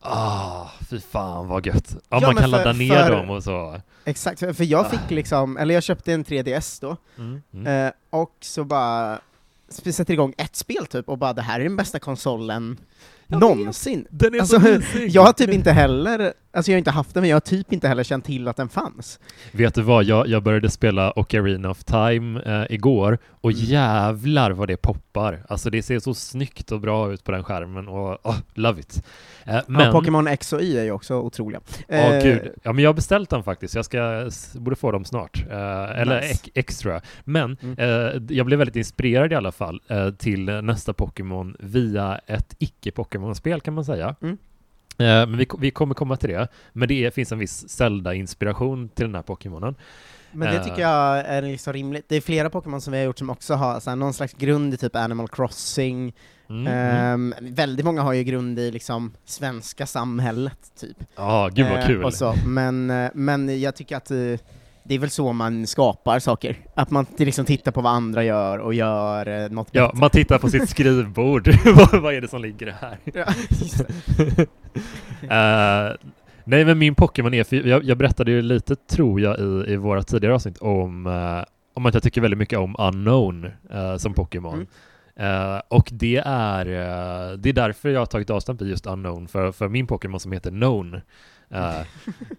Ah, 0.00 0.66
fy 0.90 1.00
fan 1.00 1.48
vad 1.48 1.66
gött. 1.66 1.96
Ja, 1.96 2.00
Ja, 2.08 2.20
man 2.20 2.34
kan 2.34 2.42
för- 2.42 2.48
ladda 2.50 2.72
ner 2.72 3.02
för- 3.04 3.10
dem 3.16 3.30
och 3.30 3.42
så. 3.44 3.80
Exakt, 4.04 4.38
för 4.38 4.64
jag 4.64 4.86
Ah. 4.86 4.88
fick 4.88 5.10
liksom, 5.10 5.56
eller 5.56 5.74
jag 5.74 5.82
köpte 5.82 6.12
en 6.12 6.24
3DS 6.24 6.80
då, 6.80 6.96
Mm. 7.18 7.42
Mm. 7.54 7.92
och 8.10 8.32
så 8.40 8.64
bara 8.64 9.18
sätter 9.68 10.14
igång 10.14 10.34
ett 10.38 10.56
spel 10.56 10.86
typ, 10.86 11.08
och 11.08 11.18
bara 11.18 11.32
det 11.32 11.42
här 11.42 11.60
är 11.60 11.64
den 11.64 11.76
bästa 11.76 11.98
konsolen 11.98 12.78
jag 13.28 13.40
någonsin. 13.40 14.06
Den 14.10 14.34
är 14.34 14.40
Alltså, 14.40 14.60
så 14.60 14.68
mysig. 14.68 15.08
Jag 15.10 15.22
har 15.22 15.32
typ 15.32 15.50
inte 15.50 15.72
heller, 15.72 16.32
alltså 16.52 16.70
jag 16.70 16.74
har 16.76 16.78
inte 16.78 16.90
haft 16.90 17.14
den, 17.14 17.20
men 17.20 17.30
jag 17.30 17.34
har 17.36 17.40
typ 17.40 17.72
inte 17.72 17.88
heller 17.88 18.02
känt 18.04 18.24
till 18.24 18.48
att 18.48 18.56
den 18.56 18.68
fanns. 18.68 19.20
Vet 19.52 19.74
du 19.74 19.82
vad, 19.82 20.04
jag, 20.04 20.28
jag 20.28 20.42
började 20.42 20.70
spela 20.70 21.12
Ocarina 21.16 21.70
of 21.70 21.84
Time 21.84 22.40
eh, 22.46 22.74
igår 22.74 23.18
och 23.40 23.52
Mm. 23.52 23.64
jävlar 23.64 24.50
vad 24.50 24.68
det 24.68 24.76
poppar. 24.76 25.42
Alltså 25.48 25.70
det 25.70 25.82
ser 25.82 25.98
så 25.98 26.14
snyggt 26.14 26.72
och 26.72 26.80
bra 26.80 27.12
ut 27.12 27.24
på 27.24 27.32
den 27.32 27.44
skärmen 27.44 27.88
och 27.88 28.26
oh, 28.26 28.36
love 28.54 28.80
it. 28.80 29.02
Eh, 29.44 29.58
men, 29.66 29.86
Ja, 29.86 29.92
Pokémon 29.92 30.26
X 30.28 30.52
och 30.52 30.60
Y 30.62 30.78
är 30.78 30.84
ju 30.84 30.90
också 30.90 31.14
otroliga. 31.14 31.60
Ja, 31.88 31.96
Eh, 31.96 32.22
gud. 32.22 32.52
Ja, 32.62 32.72
men 32.72 32.82
jag 32.84 32.88
har 32.88 32.94
beställt 32.94 33.30
dem 33.30 33.42
faktiskt. 33.42 33.74
Jag 33.74 33.84
ska, 33.84 34.30
borde 34.54 34.76
få 34.76 34.92
dem 34.92 35.04
snart. 35.04 35.44
Eh, 35.50 36.00
eller 36.00 36.20
Nice. 36.20 36.32
ex- 36.32 36.50
extra. 36.54 37.00
Men 37.24 37.56
Mm. 37.62 37.78
eh, 37.78 38.22
jag 38.36 38.46
blev 38.46 38.58
väldigt 38.58 38.76
inspirerad 38.76 39.32
i 39.32 39.34
alla 39.34 39.52
fall 39.52 39.80
eh, 39.88 40.10
till 40.10 40.44
nästa 40.44 40.92
Pokémon 40.92 41.56
via 41.58 42.20
ett 42.26 42.54
icke-Pokémon-spel 43.16 43.60
kan 43.60 43.74
man 43.74 43.84
säga. 43.84 44.14
Mm. 44.22 44.38
Eh, 44.98 45.06
men 45.28 45.36
vi, 45.36 45.46
vi 45.58 45.70
kommer 45.70 45.94
komma 45.94 46.16
till 46.16 46.28
det. 46.30 46.48
Men 46.72 46.88
det 46.88 47.04
är, 47.04 47.10
finns 47.10 47.32
en 47.32 47.38
viss 47.38 47.68
Zelda-inspiration 47.68 48.88
till 48.88 49.04
den 49.06 49.14
här 49.14 49.22
Pokémonen. 49.22 49.74
Men 50.32 50.50
det 50.50 50.56
Eh. 50.58 50.64
tycker 50.64 50.82
jag 50.82 51.18
är 51.18 51.42
liksom 51.42 51.72
rimligt. 51.72 52.04
Det 52.08 52.16
är 52.16 52.20
flera 52.20 52.50
Pokémon 52.50 52.80
som 52.80 52.92
vi 52.92 52.98
har 52.98 53.04
gjort 53.04 53.18
som 53.18 53.30
också 53.30 53.54
har 53.54 53.80
så 53.80 53.90
här, 53.90 53.96
någon 53.96 54.12
slags 54.14 54.32
grund 54.32 54.74
i 54.74 54.76
typ 54.76 54.96
Animal 54.96 55.28
Crossing. 55.28 56.14
Mm, 56.50 56.66
mm. 56.66 56.72
Ehm, 56.72 57.34
väldigt 57.54 57.84
många 57.84 58.02
har 58.02 58.12
ju 58.12 58.22
grund 58.24 58.58
i 58.58 58.70
liksom 58.70 59.12
svenska 59.24 59.86
samhället, 59.86 60.58
typ. 60.80 60.96
Ja, 61.16 61.50
gud 61.54 61.66
vad 61.68 61.78
Eh, 61.78 61.86
kul. 61.86 62.12
så. 62.12 62.34
Men, 62.46 62.90
eh, 62.90 63.10
men 63.14 63.60
jag 63.60 63.76
tycker 63.76 63.96
att 63.96 64.10
eh, 64.10 64.16
det 64.88 64.94
är 64.94 64.98
väl 64.98 65.10
så 65.10 65.32
man 65.32 65.66
skapar 65.66 66.18
saker. 66.18 66.56
Att 66.74 66.90
man 66.90 67.06
liksom 67.18 67.44
tittar 67.44 67.72
på 67.72 67.80
vad 67.80 67.92
andra 67.92 68.24
gör 68.24 68.58
och 68.58 68.74
gör 68.74 69.44
eh, 69.44 69.50
något 69.50 69.68
Ja, 69.72 69.86
bättre. 69.86 70.00
man 70.00 70.10
tittar 70.10 70.38
på 70.38 70.48
sitt 70.48 70.68
skrivbord. 70.68 71.48
vad, 71.76 72.02
vad 72.02 72.14
är 72.14 72.20
det 72.20 72.28
som 72.28 72.42
ligger 72.42 72.74
här? 72.80 72.98
Ja. 73.04 73.24
Eh, 75.22 75.92
nej, 76.44 76.64
men 76.64 76.78
min 76.78 76.94
Pokémon 76.94 77.34
är, 77.34 77.44
för 77.44 77.56
jag, 77.56 77.84
jag 77.84 77.98
berättade 77.98 78.30
ju 78.30 78.42
lite, 78.42 78.76
tror 78.76 79.20
jag, 79.20 79.38
i, 79.40 79.72
i 79.72 79.76
våra 79.76 80.02
tidigare 80.02 80.34
avsnitt 80.34 80.58
om, 80.58 81.06
eh, 81.06 81.44
om 81.74 81.86
att 81.86 81.94
jag 81.94 82.02
tycker 82.02 82.20
väldigt 82.20 82.38
mycket 82.38 82.58
om 82.58 82.76
Unknown 82.78 83.44
eh, 83.70 83.96
som 83.96 84.14
Pokémon. 84.14 84.66
Mm. 85.16 85.54
Eh, 85.54 85.60
och 85.68 85.88
det 85.92 86.16
är, 86.26 86.66
eh, 86.66 87.36
det 87.38 87.48
är 87.48 87.52
därför 87.52 87.88
jag 87.88 88.00
har 88.00 88.06
tagit 88.06 88.30
avstamp 88.30 88.62
i 88.62 88.68
just 88.68 88.86
Unknown, 88.86 89.28
för, 89.28 89.52
för 89.52 89.68
min 89.68 89.86
Pokémon 89.86 90.20
som 90.20 90.32
heter 90.32 90.50
Known. 90.50 91.00
Eh, 91.50 91.80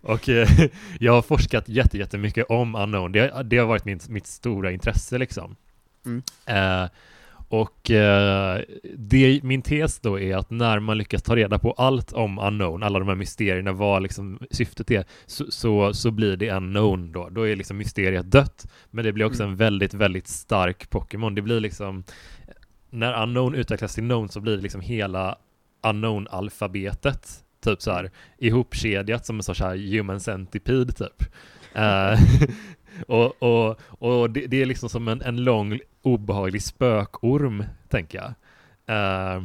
och 0.01 0.29
eh, 0.29 0.47
jag 0.99 1.13
har 1.13 1.21
forskat 1.21 1.69
jätte, 1.69 1.97
jättemycket 1.97 2.45
om 2.49 2.75
Unknown. 2.75 3.11
Det, 3.11 3.43
det 3.45 3.57
har 3.57 3.65
varit 3.65 3.85
min, 3.85 3.99
mitt 4.09 4.27
stora 4.27 4.71
intresse 4.71 5.17
liksom. 5.17 5.55
Mm. 6.05 6.23
Eh, 6.45 6.89
och 7.49 7.91
det, 8.97 9.43
min 9.43 9.61
tes 9.61 9.99
då 9.99 10.19
är 10.19 10.37
att 10.37 10.49
när 10.49 10.79
man 10.79 10.97
lyckas 10.97 11.23
ta 11.23 11.35
reda 11.35 11.59
på 11.59 11.71
allt 11.71 12.13
om 12.13 12.39
unknown, 12.39 12.83
alla 12.83 12.99
de 12.99 13.07
här 13.07 13.15
mysterierna, 13.15 13.71
vad 13.71 14.03
liksom 14.03 14.39
syftet 14.51 14.91
är, 14.91 15.05
så, 15.25 15.45
så, 15.51 15.93
så 15.93 16.11
blir 16.11 16.37
det 16.37 16.51
unknown 16.51 17.11
då. 17.11 17.29
Då 17.29 17.47
är 17.47 17.55
liksom 17.55 17.77
mysteriet 17.77 18.31
dött, 18.31 18.67
men 18.91 19.05
det 19.05 19.13
blir 19.13 19.25
också 19.25 19.43
Mm. 19.43 19.51
en 19.51 19.57
väldigt, 19.57 19.93
väldigt 19.93 20.27
stark 20.27 20.89
Pokémon. 20.89 21.35
Det 21.35 21.41
blir 21.41 21.59
liksom, 21.59 22.03
när 22.89 23.23
unknown 23.23 23.55
utvecklas 23.55 23.95
till 23.95 24.03
known 24.03 24.29
så 24.29 24.39
blir 24.39 24.55
det 24.55 24.63
liksom 24.63 24.81
hela 24.81 25.37
unknown-alfabetet, 25.83 27.43
typ 27.67 27.81
så 27.81 27.91
här 27.91 28.11
ihopkedjat 28.37 29.25
som 29.25 29.35
en 29.35 29.43
sorts 29.43 29.61
här 29.61 29.97
human 29.97 30.19
centipede 30.19 30.93
typ. 30.93 31.23
Uh, 31.75 32.19
och 33.07 33.43
och, 33.43 33.79
och 33.89 34.29
det, 34.29 34.47
det, 34.47 34.61
är 34.61 34.65
liksom 34.65 34.89
som 34.89 35.07
en, 35.07 35.21
en 35.21 35.43
lång 35.43 35.79
obehaglig 36.01 36.63
spökorm, 36.63 37.63
tänker 37.89 38.17
jag. 38.17 38.33
Uh, 38.89 39.43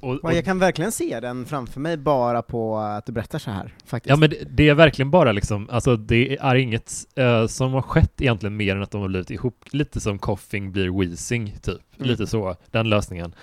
och, 0.00 0.24
och, 0.24 0.34
jag 0.34 0.44
kan 0.44 0.58
verkligen 0.58 0.92
se 0.92 1.20
den 1.20 1.46
framför 1.46 1.80
mig 1.80 1.96
bara 1.96 2.42
på 2.42 2.78
att 2.78 3.06
du 3.06 3.12
berättar 3.12 3.38
så 3.38 3.50
här, 3.50 3.74
faktiskt. 3.84 4.10
Ja, 4.10 4.16
men 4.16 4.30
det, 4.30 4.36
det 4.50 4.68
är 4.68 4.74
verkligen 4.74 5.10
bara 5.10 5.32
liksom, 5.32 5.68
alltså 5.70 5.96
det 5.96 6.36
är 6.40 6.54
inget 6.54 6.92
uh, 7.20 7.46
som 7.46 7.72
har 7.72 7.82
skett 7.82 8.20
egentligen 8.20 8.56
mer 8.56 8.76
än 8.76 8.82
att 8.82 8.90
de 8.90 9.00
har 9.00 9.08
blivit 9.08 9.30
ihop, 9.30 9.64
lite 9.70 10.00
som 10.00 10.18
Coughing 10.18 10.72
blir 10.72 11.00
Wheezing, 11.00 11.56
typ. 11.62 11.80
Mm. 11.96 12.08
Lite 12.08 12.26
så, 12.26 12.56
den 12.70 12.88
lösningen. 12.88 13.34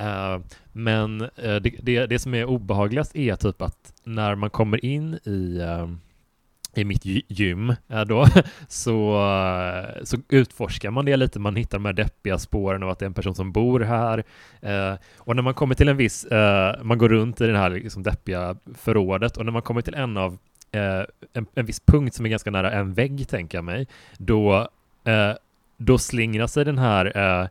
Uh, 0.00 0.40
men 0.72 1.20
uh, 1.20 1.28
det, 1.56 1.74
det, 1.82 2.06
det, 2.06 2.18
som 2.18 2.34
är 2.34 2.44
obehagligast 2.44 3.16
är 3.16 3.36
typ 3.36 3.62
att 3.62 3.92
när 4.04 4.34
man 4.34 4.50
kommer 4.50 4.84
in 4.84 5.14
i 5.14 5.58
eh, 5.60 5.88
i 6.74 6.84
mitt 6.84 7.04
gym 7.28 7.74
då, 8.06 8.26
så, 8.68 9.26
så 10.02 10.16
utforskar 10.28 10.90
man 10.90 11.04
det 11.04 11.16
lite, 11.16 11.38
man 11.38 11.56
hittar 11.56 11.78
de 11.78 11.84
här 11.84 11.92
deppiga 11.92 12.38
spåren 12.38 12.82
av 12.82 12.88
att 12.88 12.98
det 12.98 13.04
är 13.04 13.06
en 13.06 13.14
person 13.14 13.34
som 13.34 13.52
bor 13.52 13.80
här. 13.80 14.24
Och 15.16 15.36
när 15.36 15.42
man 15.42 15.54
kommer 15.54 15.74
till 15.74 15.88
en 15.88 15.96
viss, 15.96 16.26
man 16.82 16.98
går 16.98 17.08
runt 17.08 17.40
i 17.40 17.46
det 17.46 17.58
här 17.58 17.70
liksom 17.70 18.02
deppiga 18.02 18.56
förrådet 18.74 19.36
och 19.36 19.44
när 19.44 19.52
man 19.52 19.62
kommer 19.62 19.80
till 19.80 19.94
en 19.94 20.16
av 20.16 20.38
en, 21.32 21.46
en 21.54 21.66
viss 21.66 21.80
punkt 21.80 22.14
som 22.14 22.26
är 22.26 22.30
ganska 22.30 22.50
nära 22.50 22.72
en 22.72 22.94
vägg, 22.94 23.28
tänker 23.28 23.58
jag 23.58 23.64
mig, 23.64 23.88
då, 24.18 24.68
då 25.76 25.98
slingrar 25.98 26.46
sig 26.46 26.64
den 26.64 26.78
här 26.78 27.50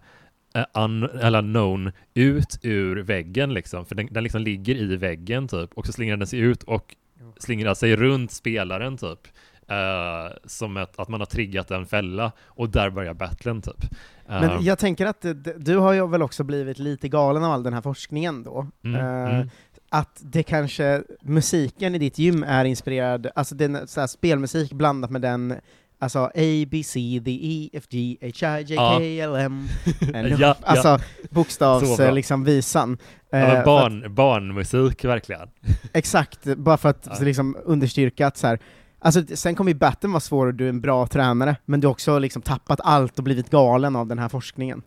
un, 0.73 1.03
eller 1.03 1.41
known 1.41 1.91
ut 2.13 2.59
ur 2.61 2.95
väggen 2.95 3.53
liksom, 3.53 3.85
för 3.85 3.95
den, 3.95 4.07
den 4.11 4.23
liksom 4.23 4.41
ligger 4.41 4.75
i 4.75 4.95
väggen 4.95 5.47
typ, 5.47 5.73
och 5.73 5.85
så 5.85 5.91
slingrar 5.91 6.17
den 6.17 6.27
sig 6.27 6.39
ut 6.39 6.63
och 6.63 6.95
slingrar 7.37 7.73
sig 7.73 7.95
runt 7.95 8.31
spelaren 8.31 8.97
typ. 8.97 9.27
Uh, 9.71 10.37
som 10.45 10.77
ett, 10.77 10.99
att 10.99 11.09
man 11.09 11.21
har 11.21 11.25
triggat 11.25 11.71
en 11.71 11.85
fälla, 11.85 12.31
och 12.45 12.69
där 12.69 12.89
börjar 12.89 13.13
battlen 13.13 13.61
typ. 13.61 13.83
Uh, 13.83 14.41
Men 14.41 14.63
jag 14.63 14.79
tänker 14.79 15.05
att 15.05 15.25
du 15.57 15.77
har 15.77 15.93
ju 15.93 16.07
väl 16.07 16.21
också 16.21 16.43
blivit 16.43 16.79
lite 16.79 17.09
galen 17.09 17.43
av 17.43 17.51
all 17.51 17.63
den 17.63 17.73
här 17.73 17.81
forskningen 17.81 18.43
då? 18.43 18.67
Mm, 18.83 19.01
uh, 19.01 19.35
mm. 19.35 19.49
Att 19.89 20.21
det 20.23 20.43
kanske, 20.43 21.03
musiken 21.21 21.95
i 21.95 21.97
ditt 21.97 22.19
gym 22.19 22.43
är 22.43 22.65
inspirerad, 22.65 23.27
alltså 23.35 23.55
den, 23.55 23.87
så 23.87 24.07
spelmusik 24.07 24.73
blandat 24.73 25.11
med 25.11 25.21
den 25.21 25.53
Alltså 26.01 26.19
A, 26.19 26.65
B, 26.67 26.83
C, 26.83 27.19
D, 27.23 27.31
E, 27.31 27.69
F, 27.73 27.83
G, 27.89 28.17
H, 28.21 28.27
I, 28.27 28.63
J, 28.63 28.75
K, 28.75 28.99
L, 29.01 29.35
M. 29.35 29.67
ja, 30.39 30.55
alltså 30.61 30.87
ja. 30.87 30.99
bokstavs 31.29 31.99
liksom 31.99 32.43
visan. 32.43 32.97
Ja, 33.29 33.63
barn, 33.65 34.05
att, 34.05 34.11
barnmusik 34.11 35.05
verkligen. 35.05 35.49
Exakt, 35.93 36.57
bara 36.57 36.77
för 36.77 36.89
att 36.89 37.07
ja. 37.09 37.25
liksom 37.25 37.57
understyrka 37.65 38.27
att 38.27 38.37
så 38.37 38.47
här, 38.47 38.59
Alltså, 39.01 39.21
sen 39.35 39.55
kommer 39.55 39.71
ju 39.71 39.77
batten 39.77 40.11
vara 40.11 40.19
svår 40.19 40.47
och 40.47 40.53
du 40.53 40.65
är 40.65 40.69
en 40.69 40.81
bra 40.81 41.07
tränare, 41.07 41.55
men 41.65 41.79
du 41.79 41.87
har 41.87 41.91
också 41.91 42.19
liksom 42.19 42.41
tappat 42.41 42.79
allt 42.83 43.17
och 43.17 43.23
blivit 43.23 43.49
galen 43.49 43.95
av 43.95 44.07
den 44.07 44.19
här 44.19 44.29
forskningen. 44.29 44.81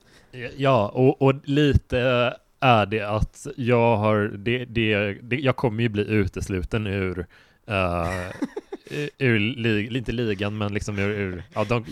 Ja, 0.57 0.89
och, 0.89 1.23
och 1.23 1.35
lite 1.45 1.99
är 2.61 2.87
det 2.87 3.09
att 3.09 3.47
jag 3.57 3.97
har, 3.97 4.19
det, 4.39 4.65
det, 4.65 5.13
det, 5.23 5.37
jag 5.37 5.57
kommer 5.57 5.83
ju 5.83 5.89
bli 5.89 6.03
utesluten 6.09 6.87
ur 6.87 7.27
uh, 7.71 8.31
ur, 9.19 9.39
li, 9.39 9.99
inte 9.99 10.13
ligan, 10.13 10.59
men 10.59 10.75
liksom 10.75 10.99
ur, 10.99 11.11
ur 11.11 11.45
ja, 11.55 11.65
de, 11.65 11.85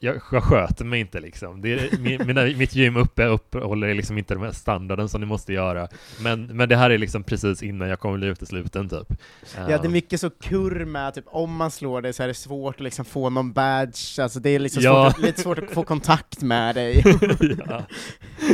jag, 0.00 0.20
jag 0.30 0.42
sköter 0.42 0.84
mig 0.84 1.00
inte 1.00 1.20
liksom. 1.20 1.62
Det 1.62 1.72
är, 1.72 1.98
mina, 2.24 2.42
mitt 2.42 2.74
gym 2.74 2.96
uppe 2.96 3.24
uppehåller 3.24 3.94
liksom 3.94 4.18
inte 4.18 4.34
den 4.34 4.42
här 4.42 4.52
standarden 4.52 5.08
som 5.08 5.20
det 5.20 5.26
måste 5.26 5.52
göra. 5.52 5.88
Men, 6.20 6.46
men 6.46 6.68
det 6.68 6.76
här 6.76 6.90
är 6.90 6.98
liksom 6.98 7.24
precis 7.24 7.62
innan 7.62 7.88
jag 7.88 8.00
kommer 8.00 8.18
bli 8.18 8.26
utesluten 8.26 8.88
typ. 8.88 9.12
Ja, 9.56 9.66
det 9.66 9.86
är 9.86 9.88
mycket 9.88 10.20
så 10.20 10.30
kurr 10.30 10.84
med, 10.84 11.14
typ 11.14 11.24
om 11.26 11.56
man 11.56 11.70
slår 11.70 12.02
dig 12.02 12.12
så 12.12 12.22
är 12.22 12.28
det 12.28 12.34
svårt 12.34 12.74
att 12.74 12.80
liksom 12.80 13.04
få 13.04 13.30
någon 13.30 13.52
badge, 13.52 14.18
alltså 14.18 14.40
det 14.40 14.50
är 14.50 14.58
liksom 14.58 14.82
ja. 14.82 15.10
svårt, 15.10 15.24
lite 15.24 15.42
svårt 15.42 15.58
att 15.58 15.70
få 15.70 15.84
kontakt 15.84 16.42
med 16.42 16.74
dig. 16.74 17.02
ja, 17.66 17.86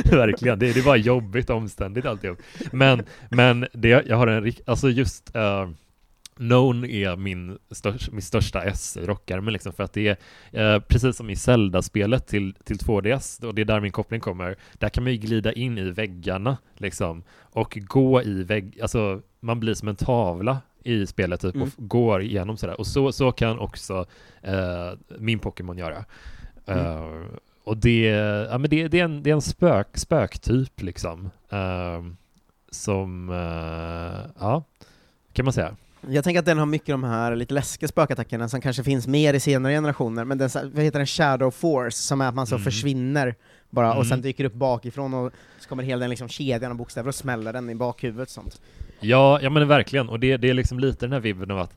verkligen. 0.04 0.58
Det, 0.58 0.72
det 0.72 0.80
är 0.80 0.84
bara 0.84 0.96
jobbigt 0.96 1.50
omständigt 1.50 2.06
alltihop. 2.06 2.38
Men, 2.72 3.04
men 3.30 3.66
det, 3.72 3.88
jag 3.88 4.16
har 4.16 4.26
en, 4.26 4.52
alltså 4.66 4.90
just 4.90 5.36
uh, 5.36 5.70
Known 6.40 6.84
är 6.84 7.16
min, 7.16 7.58
största, 7.70 8.12
min 8.12 8.22
största 8.22 8.62
S 8.62 8.96
i 8.96 9.06
rockärmen 9.06 9.52
liksom 9.52 9.72
för 9.72 9.84
att 9.84 9.92
det 9.92 10.18
är 10.52 10.74
eh, 10.74 10.80
precis 10.80 11.16
som 11.16 11.30
i 11.30 11.36
Zelda-spelet 11.36 12.26
till, 12.26 12.54
till 12.64 12.76
2DS 12.76 13.44
och 13.44 13.54
det 13.54 13.62
är 13.62 13.64
där 13.64 13.80
min 13.80 13.92
koppling 13.92 14.20
kommer. 14.20 14.56
Där 14.72 14.88
kan 14.88 15.04
man 15.04 15.12
ju 15.12 15.18
glida 15.18 15.52
in 15.52 15.78
i 15.78 15.90
väggarna 15.90 16.56
liksom 16.76 17.22
och 17.40 17.78
gå 17.80 18.22
i 18.22 18.42
vägg, 18.42 18.78
alltså 18.82 19.20
man 19.40 19.60
blir 19.60 19.74
som 19.74 19.88
en 19.88 19.96
tavla 19.96 20.58
i 20.84 21.06
spelet 21.06 21.40
typ 21.40 21.54
mm. 21.54 21.70
och 21.76 21.88
går 21.88 22.22
igenom 22.22 22.56
sådär 22.56 22.80
och 22.80 22.86
så, 22.86 23.12
så 23.12 23.32
kan 23.32 23.58
också 23.58 24.06
eh, 24.42 24.90
min 25.18 25.38
Pokémon 25.38 25.78
göra. 25.78 26.04
Mm. 26.66 26.86
Uh, 26.86 27.26
och 27.64 27.76
det, 27.76 28.02
ja, 28.50 28.58
men 28.58 28.70
det, 28.70 28.88
det, 28.88 29.00
är 29.00 29.04
en, 29.04 29.22
det 29.22 29.30
är 29.30 29.34
en 29.34 29.42
spök, 29.42 29.96
spöktyp 29.98 30.82
liksom. 30.82 31.30
Uh, 31.52 32.12
som, 32.70 33.28
uh, 33.28 34.30
ja, 34.38 34.64
kan 35.32 35.44
man 35.44 35.52
säga. 35.52 35.76
Jag 36.08 36.24
tänker 36.24 36.38
att 36.38 36.46
den 36.46 36.58
har 36.58 36.66
mycket 36.66 36.88
de 36.88 37.04
här 37.04 37.36
lite 37.36 37.54
läskiga 37.54 37.88
spökattackerna 37.88 38.48
som 38.48 38.60
kanske 38.60 38.84
finns 38.84 39.06
mer 39.06 39.34
i 39.34 39.40
senare 39.40 39.72
generationer, 39.72 40.24
men 40.24 40.38
den, 40.38 40.50
vad 40.54 40.84
heter 40.84 40.98
den, 40.98 41.06
Shadow 41.06 41.50
Force, 41.50 41.96
som 41.96 42.20
är 42.20 42.28
att 42.28 42.34
man 42.34 42.46
så 42.46 42.54
mm. 42.54 42.64
försvinner 42.64 43.34
bara, 43.70 43.86
mm. 43.86 43.98
och 43.98 44.06
sen 44.06 44.12
mm. 44.12 44.22
dyker 44.22 44.44
upp 44.44 44.54
bakifrån 44.54 45.14
och 45.14 45.32
så 45.58 45.68
kommer 45.68 45.82
hela 45.82 46.00
den 46.00 46.10
liksom 46.10 46.28
kedjan 46.28 46.70
av 46.70 46.76
bokstäver 46.76 47.08
och 47.08 47.14
smäller 47.14 47.52
den 47.52 47.70
i 47.70 47.74
bakhuvudet 47.74 48.30
sånt. 48.30 48.60
Ja, 49.00 49.38
ja 49.42 49.50
men 49.50 49.68
verkligen, 49.68 50.08
och 50.08 50.20
det, 50.20 50.36
det 50.36 50.50
är 50.50 50.54
liksom 50.54 50.78
lite 50.78 51.06
den 51.06 51.12
här 51.12 51.20
vibben 51.20 51.50
av 51.50 51.58
att 51.58 51.76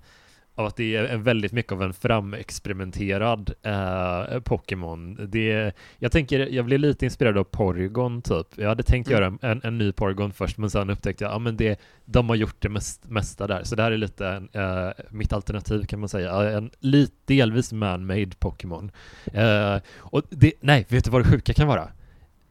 av 0.55 0.65
att 0.65 0.75
det 0.75 0.95
är 0.95 1.17
väldigt 1.17 1.51
mycket 1.51 1.71
av 1.71 1.83
en 1.83 1.93
framexperimenterad 1.93 3.53
eh, 3.63 4.39
Pokémon. 4.39 5.29
Det, 5.31 5.71
jag 5.99 6.11
tänker, 6.11 6.39
jag 6.39 6.65
blev 6.65 6.79
lite 6.79 7.05
inspirerad 7.05 7.37
av 7.37 7.43
Porygon 7.43 8.21
typ. 8.21 8.47
Jag 8.55 8.69
hade 8.69 8.83
tänkt 8.83 9.07
mm. 9.07 9.21
göra 9.21 9.51
en, 9.51 9.61
en 9.63 9.77
ny 9.77 9.91
Porygon 9.91 10.33
först, 10.33 10.57
men 10.57 10.69
sen 10.69 10.89
upptäckte 10.89 11.23
jag 11.23 11.31
att 11.31 11.47
ah, 11.47 11.51
det, 11.51 11.79
de 12.05 12.29
har 12.29 12.35
gjort 12.35 12.55
det 12.59 12.69
mest, 12.69 13.09
mesta 13.09 13.47
där. 13.47 13.63
Så 13.63 13.75
det 13.75 13.83
här 13.83 13.91
är 13.91 13.97
lite 13.97 14.43
eh, 14.53 15.05
mitt 15.09 15.33
alternativ 15.33 15.85
kan 15.85 15.99
man 15.99 16.09
säga. 16.09 16.57
En 16.57 16.71
lit, 16.79 17.13
delvis 17.25 17.73
man-made 17.73 18.35
Pokémon. 18.39 18.91
Eh, 19.33 19.77
och 19.97 20.21
det, 20.29 20.53
nej, 20.59 20.85
vet 20.89 21.05
du 21.05 21.11
vad 21.11 21.25
det 21.25 21.29
sjuka 21.29 21.53
kan 21.53 21.67
vara? 21.67 21.83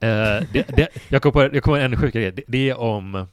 Eh, 0.01 0.43
det, 0.53 0.77
det, 0.77 0.89
jag 1.09 1.23
kommer 1.23 1.49
på, 1.49 1.57
jag 1.57 1.63
kom 1.63 1.73
på 1.73 1.77
en 1.77 1.97
sjukare 1.97 2.23
grej. 2.23 2.33
Det, 2.33 2.43
det 2.49 2.71
är 2.71 2.81
om 2.81 3.27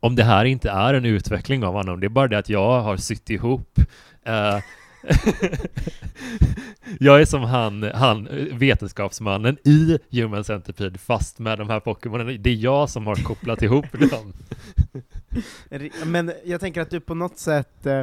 om 0.00 0.16
det 0.16 0.24
här 0.24 0.44
inte 0.44 0.70
är 0.70 0.94
en 0.94 1.04
utveckling 1.04 1.64
av 1.64 1.74
honom, 1.74 2.00
det 2.00 2.06
är 2.06 2.08
bara 2.08 2.28
det 2.28 2.38
att 2.38 2.48
jag 2.48 2.80
har 2.80 2.96
sytt 2.96 3.30
ihop 3.30 3.78
uh, 4.28 4.58
jag 6.98 7.20
är 7.20 7.24
som 7.24 7.42
han, 7.42 7.82
han, 7.94 8.28
vetenskapsmannen 8.52 9.56
i 9.64 9.98
Human 10.10 10.44
Centipede 10.44 10.98
fast 10.98 11.38
med 11.38 11.58
de 11.58 11.70
här 11.70 11.80
Pokémonen. 11.80 12.42
Det 12.42 12.50
är 12.50 12.54
jag 12.54 12.90
som 12.90 13.06
har 13.06 13.14
kopplat 13.14 13.62
ihop 13.62 13.86
dem. 13.92 14.32
Men 16.04 16.32
jag 16.44 16.60
tänker 16.60 16.80
att 16.80 16.90
du 16.90 17.00
på 17.00 17.14
något 17.14 17.38
sätt, 17.38 17.86
eh, 17.86 18.02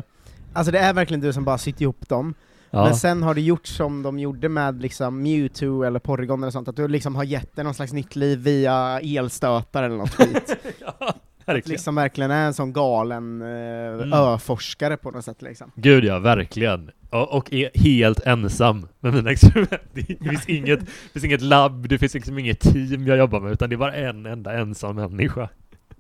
alltså 0.54 0.72
det 0.72 0.80
är 0.80 0.94
verkligen 0.94 1.22
du 1.22 1.34
som 1.34 1.44
bara 1.44 1.58
sytt 1.58 1.82
ihop 1.82 2.10
dem, 2.10 2.34
Ja. 2.70 2.84
Men 2.84 2.96
sen 2.96 3.24
har 3.24 3.34
du 3.34 3.42
gjort 3.42 3.68
som 3.68 4.04
de 4.04 4.20
gjorde 4.20 4.50
med 4.50 4.82
liksom 4.82 5.24
Mewtwo 5.24 5.84
eller 5.84 6.00
Porygon 6.00 6.44
eller 6.44 6.52
sånt, 6.52 6.68
att 6.68 6.76
du 6.76 6.88
liksom 6.88 7.16
har 7.16 7.24
gett 7.24 7.56
det 7.56 7.64
någon 7.64 7.74
slags 7.74 7.94
nytt 7.94 8.16
liv 8.16 8.40
via 8.40 9.00
elstötar 9.00 9.84
eller 9.84 9.98
något 9.98 10.14
skit. 10.14 10.58
ja. 10.80 11.14
Att 11.48 11.68
liksom 11.68 11.96
verkligen 11.96 12.32
är 12.32 12.46
en 12.46 12.54
sån 12.54 12.74
galen 12.74 13.42
eh, 13.42 13.48
mm. 13.48 14.14
öforskare 14.14 14.98
på 14.98 15.12
något 15.12 15.26
sätt 15.26 15.42
liksom. 15.42 15.72
Gud 15.76 16.04
ja, 16.04 16.20
verkligen. 16.20 16.92
Och, 17.10 17.38
och 17.38 17.54
är 17.54 17.72
helt 17.74 18.20
ensam 18.20 18.88
med 19.00 19.14
mina 19.14 19.32
experiment. 19.32 19.82
Det 19.94 20.04
finns 20.04 20.50
inget, 20.50 20.80
det 20.80 21.10
finns 21.14 21.26
inget 21.26 21.42
labb, 21.42 21.88
det 21.88 21.98
finns 21.98 22.14
liksom 22.14 22.40
inget 22.40 22.60
team 22.60 23.08
jag 23.08 23.18
jobbar 23.18 23.40
med, 23.40 23.52
utan 23.52 23.70
det 23.70 23.76
är 23.76 23.78
bara 23.78 23.96
en 23.96 24.26
enda 24.26 24.54
ensam 24.54 24.96
människa. 24.96 25.50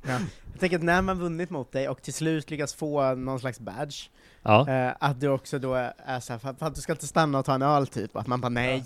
Ja. 0.07 0.19
Jag 0.51 0.59
tänker 0.59 0.77
att 0.77 0.83
när 0.83 1.01
man 1.01 1.19
vunnit 1.19 1.49
mot 1.49 1.71
dig 1.71 1.89
och 1.89 2.01
till 2.01 2.13
slut 2.13 2.51
lyckas 2.51 2.73
få 2.73 3.15
någon 3.15 3.39
slags 3.39 3.59
badge, 3.59 4.09
ja. 4.43 4.69
eh, 4.69 4.93
att 4.99 5.19
du 5.19 5.27
också 5.27 5.59
då 5.59 5.73
är 5.73 6.19
såhär, 6.19 6.39
för, 6.39 6.53
för 6.53 6.65
att 6.65 6.75
du 6.75 6.81
ska 6.81 6.91
inte 6.91 7.07
stanna 7.07 7.39
och 7.39 7.45
ta 7.45 7.55
en 7.55 7.61
öl 7.61 7.87
typ, 7.87 8.15
att 8.15 8.27
man 8.27 8.41
bara 8.41 8.49
nej. 8.49 8.77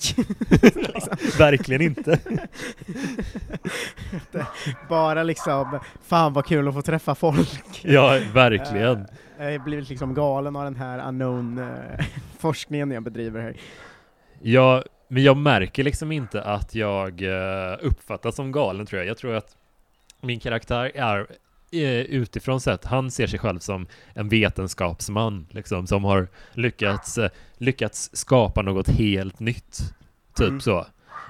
liksom. 0.49 1.17
Verkligen 1.37 1.81
inte. 1.81 2.19
Bara 4.89 5.23
liksom, 5.23 5.79
fan 6.01 6.33
vad 6.33 6.45
kul 6.45 6.67
att 6.67 6.73
få 6.73 6.81
träffa 6.81 7.15
folk. 7.15 7.81
Ja, 7.83 8.19
verkligen. 8.33 9.05
Eh, 9.39 9.45
jag 9.45 9.59
har 9.59 9.65
blivit 9.65 9.89
liksom 9.89 10.13
galen 10.13 10.55
av 10.55 10.63
den 10.63 10.75
här 10.75 11.07
unknown 11.07 11.57
eh, 11.57 12.91
jag 12.93 13.03
bedriver 13.03 13.41
här. 13.41 13.55
Ja, 14.41 14.83
men 15.07 15.23
jag 15.23 15.37
märker 15.37 15.83
liksom 15.83 16.11
inte 16.11 16.43
att 16.43 16.75
jag 16.75 17.21
eh, 17.21 17.77
uppfattas 17.81 18.35
som 18.35 18.51
galen 18.51 18.85
tror 18.85 18.99
jag. 19.01 19.09
Jag 19.09 19.17
tror 19.17 19.35
att 19.35 19.55
min 20.21 20.39
karaktär 20.39 20.91
är 20.95 21.27
utifrån 21.71 22.61
sett, 22.61 22.85
han 22.85 23.11
ser 23.11 23.27
sig 23.27 23.39
själv 23.39 23.59
som 23.59 23.87
en 24.13 24.29
vetenskapsman, 24.29 25.47
liksom, 25.49 25.87
som 25.87 26.03
har 26.03 26.27
lyckats, 26.53 27.17
eh, 27.17 27.29
lyckats 27.57 28.09
skapa 28.13 28.61
något 28.61 28.87
helt 28.87 29.39
nytt. 29.39 29.93
Typ 30.37 30.47
mm. 30.47 30.61
så. 30.61 30.85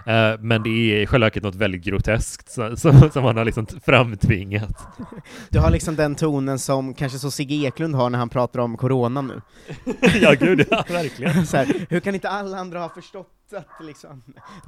Eh, 0.06 0.40
men 0.40 0.64
det 0.64 0.70
är 0.70 1.02
i 1.02 1.08
själva 1.08 1.26
verket 1.26 1.44
något 1.44 1.56
väldigt 1.56 1.84
groteskt 1.84 2.52
som, 2.52 2.76
han 3.14 3.38
har 3.38 3.46
liksom 3.46 3.68
framtvingat. 3.86 4.88
Du 5.50 5.60
har 5.60 5.72
liksom 5.72 5.96
den 5.96 6.16
tonen 6.16 6.60
som 6.60 6.94
kanske 6.94 7.20
så 7.20 7.32
Sigge 7.32 7.56
Eklund 7.56 7.96
har 7.96 8.10
när 8.10 8.20
han 8.20 8.30
pratar 8.30 8.60
om 8.60 8.78
corona 8.78 9.22
nu. 9.22 9.42
ja, 10.22 10.34
gud, 10.40 10.68
ja, 10.72 10.86
verkligen. 10.90 11.46
Så 11.48 11.58
här, 11.58 11.86
hur 11.90 12.00
kan 12.00 12.16
inte 12.16 12.30
alla 12.30 12.58
andra 12.58 12.80
ha 12.80 12.90
förstått 12.90 13.41
att 13.53 13.86
liksom, 13.86 14.24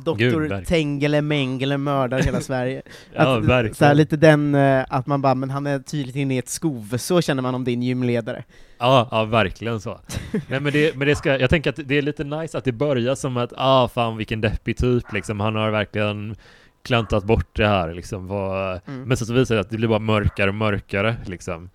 doktor. 0.06 0.64
Tengele 0.66 1.22
Mengele 1.22 1.78
mördar 1.78 2.20
hela 2.20 2.42
Sverige? 2.52 2.82
Ja, 3.14 3.38
att, 3.38 3.46
verkligen. 3.46 3.76
så 3.76 3.86
här, 3.86 3.94
lite 3.94 4.18
den, 4.18 4.56
eh, 4.56 4.86
att 4.90 5.08
man 5.08 5.22
bara, 5.22 5.36
men 5.36 5.50
han 5.50 5.68
är 5.68 5.80
tydligt 5.80 6.16
inne 6.16 6.36
i 6.36 6.38
ett 6.38 6.50
skov, 6.50 6.98
så 6.98 7.22
känner 7.22 7.42
man 7.42 7.56
om 7.56 7.64
din 7.64 7.84
gymledare. 7.84 8.44
Ja, 8.78 9.08
ja 9.12 9.26
verkligen 9.26 9.82
så. 9.82 10.00
Nej, 10.48 10.60
men 10.60 10.74
det, 10.74 10.96
men 10.96 11.08
det 11.08 11.16
ska, 11.16 11.38
jag 11.40 11.50
tänker 11.50 11.70
att 11.70 11.80
det 11.86 11.98
är 11.98 12.02
lite 12.02 12.24
nice 12.24 12.58
att 12.58 12.64
det 12.64 12.72
börjar 12.72 13.16
som 13.16 13.38
att, 13.38 13.54
ah 13.58 13.88
fan 13.88 14.18
vilken 14.18 14.42
deppig 14.42 14.78
typ 14.78 15.14
liksom, 15.14 15.40
han 15.40 15.56
har 15.56 15.72
verkligen 15.72 16.36
klantat 16.84 17.24
bort 17.24 17.56
det 17.56 17.68
här 17.68 17.94
liksom. 17.94 18.28
Vad, 18.28 18.82
Mm. 18.88 19.04
Men 19.04 19.18
sen 19.18 19.28
så 19.28 19.34
visar 19.34 19.56
det 19.56 19.62
att 19.62 19.70
det 19.70 19.78
blir 19.78 19.88
bara 19.88 20.00
mörkare 20.00 20.50
och 20.50 20.56
mörkare 20.56 21.16
liksom. 21.26 21.70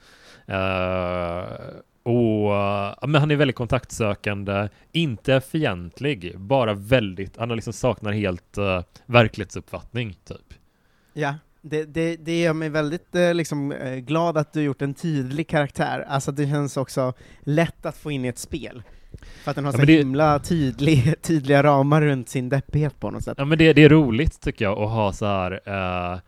Eh, 0.47 1.45
ja, 3.01 3.07
men 3.07 3.21
han 3.21 3.31
är 3.31 3.37
väldigt 3.37 3.57
kontaktsökande, 3.57 4.69
inte 4.93 5.41
fientlig, 5.41 6.39
bara 6.39 6.75
väldigt, 6.75 7.37
han 7.37 7.49
liksom 7.49 7.73
saknar 7.73 8.13
helt 8.13 8.59
uh, 8.59 8.81
verklighetsuppfattning 9.07 10.17
typ. 10.25 10.55
Ja, 11.13 11.35
det, 11.63 11.85
det, 11.85 12.17
det 12.17 12.41
gör 12.41 12.53
mig 12.53 12.69
väldigt 12.69 13.15
eh, 13.15 13.35
liksom, 13.35 13.73
eh, 13.73 13.95
glad 13.97 14.37
att 14.39 14.53
du 14.53 14.63
gjort 14.63 14.83
en 14.83 14.95
tydlig 14.95 15.49
karaktär, 15.49 16.05
alltså 16.09 16.33
det 16.33 16.47
känns 16.47 16.77
också 16.77 17.13
lätt 17.41 17.87
att 17.87 17.97
få 17.97 18.11
in 18.11 18.25
i 18.25 18.29
ett 18.29 18.39
spel. 18.39 18.83
För 19.45 19.51
att 19.51 19.55
den 19.55 19.65
har 19.65 19.73
Ja, 19.73 19.73
så 19.73 19.79
men 19.79 19.87
det- 19.87 19.93
himla 19.99 20.39
tydlig, 20.39 21.15
tydliga 21.23 21.63
ramar 21.63 22.03
runt 22.03 22.29
sin 22.29 22.49
deppighet 22.49 23.01
på 23.01 23.11
något 23.11 23.25
sätt. 23.25 23.35
Ja 23.39 23.45
men 23.45 23.59
det, 23.59 23.73
det 23.73 23.85
är 23.85 23.89
roligt 23.89 24.41
tycker 24.41 24.65
jag 24.65 24.79
att 24.79 24.91
ha 24.91 25.13
så 25.13 25.27
här. 25.27 25.61
eh, 26.15 26.19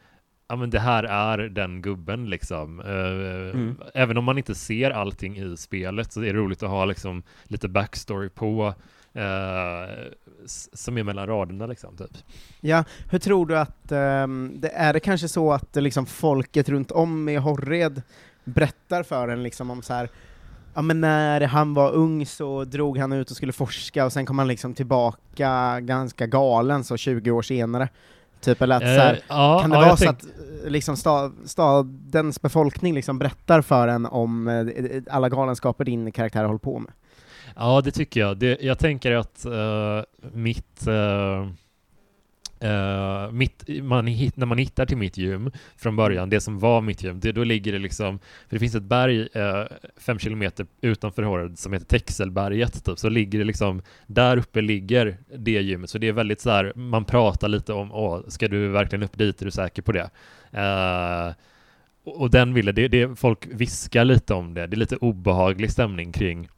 ja 0.50 0.56
men 0.56 0.70
det 0.70 0.80
här 0.80 1.04
är 1.04 1.38
den 1.38 1.82
gubben 1.82 2.30
liksom. 2.30 2.80
Eh, 2.80 3.30
Mm. 3.50 3.76
Även 3.94 4.16
om 4.16 4.24
man 4.24 4.38
inte 4.38 4.54
ser 4.54 4.90
allting 4.90 5.36
i 5.36 5.56
spelet 5.56 6.12
så 6.12 6.20
är 6.20 6.24
det 6.24 6.32
roligt 6.32 6.62
att 6.62 6.70
ha 6.70 6.84
liksom 6.84 7.22
lite 7.44 7.68
backstory 7.68 8.28
på 8.28 8.74
eh, 9.12 10.12
som 10.72 10.98
är 10.98 11.02
mellan 11.02 11.26
raderna 11.26 11.66
liksom 11.66 11.96
typ. 11.96 12.10
Ja, 12.60 12.84
hur 13.10 13.18
tror 13.18 13.46
du 13.46 13.58
att, 13.58 13.92
ehm, 13.92 14.52
det, 14.60 14.68
är 14.68 14.92
det 14.92 15.00
kanske 15.00 15.28
så 15.28 15.52
att 15.52 15.76
eh, 15.76 15.82
liksom 15.82 16.06
folket 16.06 16.68
runt 16.68 16.90
om 16.90 17.28
i 17.28 17.36
Horred 17.36 18.02
berättar 18.44 19.02
för 19.02 19.28
en 19.28 19.42
liksom 19.42 19.70
om 19.70 19.82
så 19.82 19.92
här 19.92 20.08
Ja 20.74 20.82
men 20.82 21.00
när 21.00 21.40
han 21.40 21.74
var 21.74 21.92
ung 21.92 22.26
så 22.26 22.64
drog 22.64 22.98
han 22.98 23.12
ut 23.12 23.30
och 23.30 23.36
skulle 23.36 23.52
forska 23.52 24.04
och 24.04 24.12
sen 24.12 24.26
kom 24.26 24.38
han 24.38 24.48
liksom 24.48 24.74
tillbaka 24.74 25.80
ganska 25.80 26.26
galen 26.26 26.84
så 26.84 26.96
20 26.96 27.30
år 27.30 27.42
senare. 27.42 27.88
Typ 28.40 28.62
eller 28.62 28.76
att 28.76 28.82
så 28.82 28.88
här, 28.88 29.12
Eh, 29.14 29.18
ja, 29.28 29.58
Kan 29.60 29.70
det 29.70 29.76
ja, 29.76 29.80
vara 29.82 29.96
så 29.96 30.04
tänk- 30.04 30.16
att 30.16 30.24
eh, 30.64 30.70
liksom 30.70 30.96
sta, 30.96 31.32
stadens 31.44 32.42
befolkning 32.42 32.94
liksom 32.94 33.18
berättar 33.18 33.62
för 33.62 33.88
en 33.88 34.06
om 34.06 34.48
eh, 34.48 35.02
alla 35.10 35.28
galenskaper 35.28 35.84
din 35.84 36.12
karaktär 36.12 36.44
håller 36.44 36.58
på 36.58 36.78
med? 36.78 36.92
Ja, 37.56 37.80
det 37.80 37.90
tycker 37.90 38.20
jag. 38.20 38.38
Det, 38.38 38.58
jag 38.62 38.78
tänker 38.78 39.12
att 39.12 39.44
eh, 39.44 40.02
mitt, 40.32 40.86
eh, 40.86 41.48
Uh, 42.64 43.32
mitt 43.32 43.64
man, 43.82 44.06
hit- 44.06 44.36
när 44.36 44.46
man 44.46 44.58
hittar 44.58 44.86
till 44.86 44.96
mitt 44.96 45.16
gym 45.16 45.50
från 45.76 45.96
början, 45.96 46.30
det 46.30 46.40
som 46.40 46.58
var 46.58 46.80
mitt 46.80 47.02
gym, 47.02 47.20
det, 47.20 47.32
då 47.32 47.44
ligger 47.44 47.72
det 47.72 47.78
liksom, 47.78 48.18
för 48.18 48.56
det 48.56 48.58
finns 48.58 48.74
ett 48.74 48.82
berg 48.82 49.20
uh, 49.20 49.64
fem 49.96 50.18
kilometer 50.18 50.66
utanför 50.80 51.22
Horred 51.22 51.58
som 51.58 51.72
heter 51.72 51.86
Texelberget, 51.86 52.84
typ, 52.84 52.98
så 52.98 53.08
ligger 53.08 53.38
det 53.38 53.44
liksom, 53.44 53.82
där 54.06 54.36
uppe 54.36 54.60
ligger 54.60 55.18
det 55.36 55.50
gymmet, 55.50 55.90
så 55.90 55.98
det 55.98 56.08
är 56.08 56.12
väldigt 56.12 56.40
så 56.40 56.50
här, 56.50 56.72
man 56.74 57.04
pratar 57.04 57.48
lite 57.48 57.72
om, 57.72 57.92
åh, 57.92 58.20
ska 58.28 58.48
du 58.48 58.68
verkligen 58.68 59.02
upp 59.02 59.18
dit, 59.18 59.40
är 59.40 59.44
du 59.44 59.50
säker 59.50 59.82
på 59.82 59.92
det? 59.92 60.10
Uh, 60.54 61.34
och 62.04 62.20
och 62.20 62.30
den 62.30 62.54
ville, 62.54 62.72
det, 62.72 62.88
det, 62.88 63.18
folk 63.18 63.46
viskar 63.50 64.04
lite 64.04 64.34
om 64.34 64.54
det, 64.54 64.66
det 64.66 64.74
är 64.74 64.78
lite 64.78 64.96
obehaglig 64.96 65.70
stämning 65.70 66.12
kring 66.12 66.48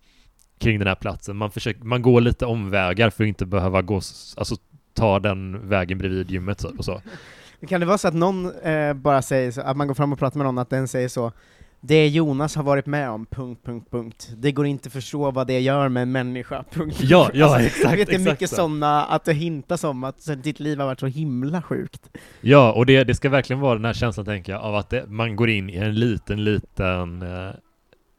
kring 0.58 0.78
den 0.78 0.88
här 0.88 0.94
platsen. 0.94 1.36
Man, 1.36 1.50
försöker, 1.50 1.84
man 1.84 2.02
går 2.02 2.20
lite 2.20 2.46
omvägar 2.46 3.10
för 3.10 3.24
att 3.24 3.28
inte 3.28 3.46
behöva 3.46 3.82
gå, 3.82 3.94
alltså 4.36 4.56
ta 4.94 5.18
den 5.18 5.68
vägen 5.68 5.98
bredvid 5.98 6.30
gymmet 6.30 6.58
typ 6.58 6.78
och 6.78 6.84
så. 6.84 7.02
Kan 7.68 7.80
det 7.80 7.86
vara 7.86 7.98
så 7.98 8.08
att 8.08 8.14
någon 8.14 8.60
eh, 8.62 8.94
bara 8.94 9.22
säger 9.22 9.50
så, 9.50 9.60
att 9.60 9.76
man 9.76 9.86
går 9.86 9.94
fram 9.94 10.12
och 10.12 10.18
pratar 10.18 10.38
med 10.38 10.44
någon, 10.46 10.58
att 10.58 10.70
den 10.70 10.88
säger 10.88 11.08
så 11.08 11.32
det 11.84 12.08
Jonas 12.08 12.56
har 12.56 12.62
varit 12.62 12.86
med 12.86 13.10
om, 13.10 13.26
punkt, 13.26 13.60
punkt, 13.64 13.88
punkt. 13.90 14.30
Det 14.36 14.52
går 14.52 14.66
inte 14.66 14.86
att 14.86 14.92
förstå 14.92 15.30
vad 15.30 15.46
det 15.46 15.60
gör 15.60 15.88
med 15.88 16.02
en 16.02 16.12
människa, 16.12 16.64
punkt. 16.70 16.98
Ja, 17.02 17.30
ja, 17.34 17.46
Alltså, 17.46 17.60
exakt, 17.66 17.98
vet 17.98 18.08
det 18.08 18.14
är 18.14 18.18
mycket 18.18 18.50
så. 18.50 18.56
sådana, 18.56 19.04
att 19.04 19.24
det 19.24 19.32
hintas 19.32 19.84
om 19.84 20.04
att 20.04 20.20
så, 20.22 20.34
ditt 20.34 20.60
liv 20.60 20.78
har 20.78 20.86
varit 20.86 21.00
så 21.00 21.06
himla 21.06 21.62
sjukt. 21.62 22.10
Ja, 22.40 22.72
och 22.72 22.86
det, 22.86 23.04
det 23.04 23.14
ska 23.14 23.28
verkligen 23.28 23.60
vara 23.60 23.74
den 23.74 23.84
här 23.84 23.92
känslan, 23.92 24.26
tänker 24.26 24.52
jag, 24.52 24.62
av 24.62 24.76
att 24.76 24.90
det, 24.90 25.04
man 25.06 25.36
går 25.36 25.50
in 25.50 25.70
i 25.70 25.76
en 25.76 25.94
liten, 25.94 26.44
liten 26.44 27.22
eh, 27.22 27.50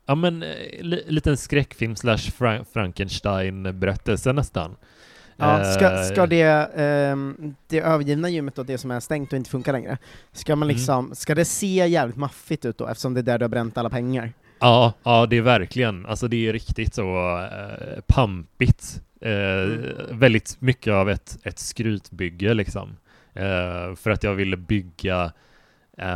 Ja 0.06 0.16
men, 0.16 0.44
eh, 0.44 0.50
li, 0.82 1.04
liten 1.08 1.38
skräckfilm 1.38 1.96
slash 1.96 2.18
Fra- 2.18 2.66
Frankenstein-berättelse 2.74 4.34
nästan. 4.34 4.76
Ja, 5.38 5.64
ska, 5.64 5.92
Eh, 5.92 6.04
ska 6.04 6.28
det, 6.28 6.70
ehm, 6.76 7.56
det 7.68 7.80
övergivna 7.80 8.30
gymmet 8.30 8.56
då, 8.56 8.64
det 8.64 8.78
som 8.78 8.92
är 8.92 9.00
stängt 9.00 9.34
och 9.34 9.38
inte 9.38 9.50
funkar 9.50 9.74
längre, 9.74 9.98
ska 10.32 10.56
man 10.56 10.68
Mm. 10.70 10.76
liksom, 10.78 11.16
ska 11.16 11.36
det 11.36 11.46
se 11.46 11.88
jävligt 11.88 12.18
maffigt 12.18 12.66
ut 12.66 12.78
då, 12.78 12.88
eftersom 12.88 13.14
det 13.14 13.20
är 13.20 13.24
där 13.24 13.40
du 13.40 13.44
har 13.46 13.50
bränt 13.50 13.78
alla 13.78 13.90
pengar? 13.90 14.34
Ja, 14.60 14.94
ja 15.04 15.26
det 15.26 15.38
är 15.38 15.42
verkligen, 15.42 16.06
alltså 16.06 16.28
det 16.28 16.48
är 16.48 16.54
riktigt 16.54 16.94
så 16.96 17.40
eh, 17.40 18.02
pampigt. 18.08 19.02
Mm. 19.22 19.82
Väldigt 20.12 20.56
mycket 20.62 20.94
av 20.94 21.10
ett, 21.10 21.38
ett 21.44 21.60
skrytbygge 21.60 22.54
liksom. 22.54 22.98
Eh, 23.34 23.96
för 23.96 24.10
att 24.10 24.24
jag 24.24 24.34
ville 24.34 24.58
bygga 24.58 25.32
eh, 25.98 26.08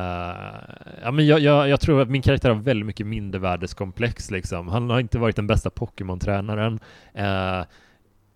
ja, 1.04 1.12
men 1.12 1.28
jag, 1.28 1.40
jag, 1.40 1.70
jag 1.70 1.80
tror 1.82 2.02
att 2.02 2.10
min 2.10 2.22
karaktär 2.22 2.50
har 2.50 2.56
väldigt 2.56 2.86
mycket 2.86 3.08
mindervärdeskomplex 3.08 4.32
liksom. 4.32 4.68
Han 4.68 4.90
har 4.90 5.00
inte 5.00 5.20
varit 5.20 5.36
den 5.36 5.48
bästa 5.48 5.70
Pokémon-tränaren. 5.70 6.80
Eh, 7.14 7.66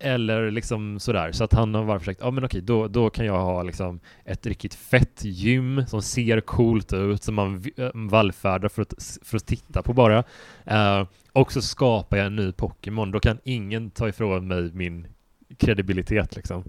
eller 0.01 0.51
liksom 0.51 0.99
sådär, 0.99 1.31
så 1.31 1.43
att 1.43 1.53
han 1.53 1.75
har 1.75 1.85
bara 1.85 1.99
försökt, 1.99 2.21
ja 2.21 2.31
men 2.31 2.45
okej, 2.45 2.61
då, 2.61 2.87
då 2.87 3.09
kan 3.09 3.25
jag 3.25 3.41
ha 3.41 3.63
liksom 3.63 3.99
ett 4.25 4.45
riktigt 4.45 4.73
fett 4.73 5.23
gym 5.23 5.83
som 5.87 6.01
ser 6.01 6.41
coolt 6.41 6.93
ut, 6.93 7.23
som 7.23 7.35
man 7.35 7.63
eh, 7.77 7.89
vallfärdar 7.93 8.69
för 8.69 8.81
att, 8.81 8.93
för 9.21 9.37
att 9.37 9.45
titta 9.45 9.81
på 9.81 9.93
bara. 9.93 10.23
Uh, 10.71 11.07
och 11.33 11.51
så 11.51 11.61
skapar 11.61 12.17
jag 12.17 12.25
en 12.25 12.35
ny 12.35 12.51
Pokémon, 12.51 13.11
då 13.11 13.19
kan 13.19 13.39
ingen 13.43 13.91
ta 13.91 14.09
ifrån 14.09 14.47
mig 14.47 14.71
min 14.73 15.07
kredibilitet 15.57 16.35
liksom. 16.35 16.63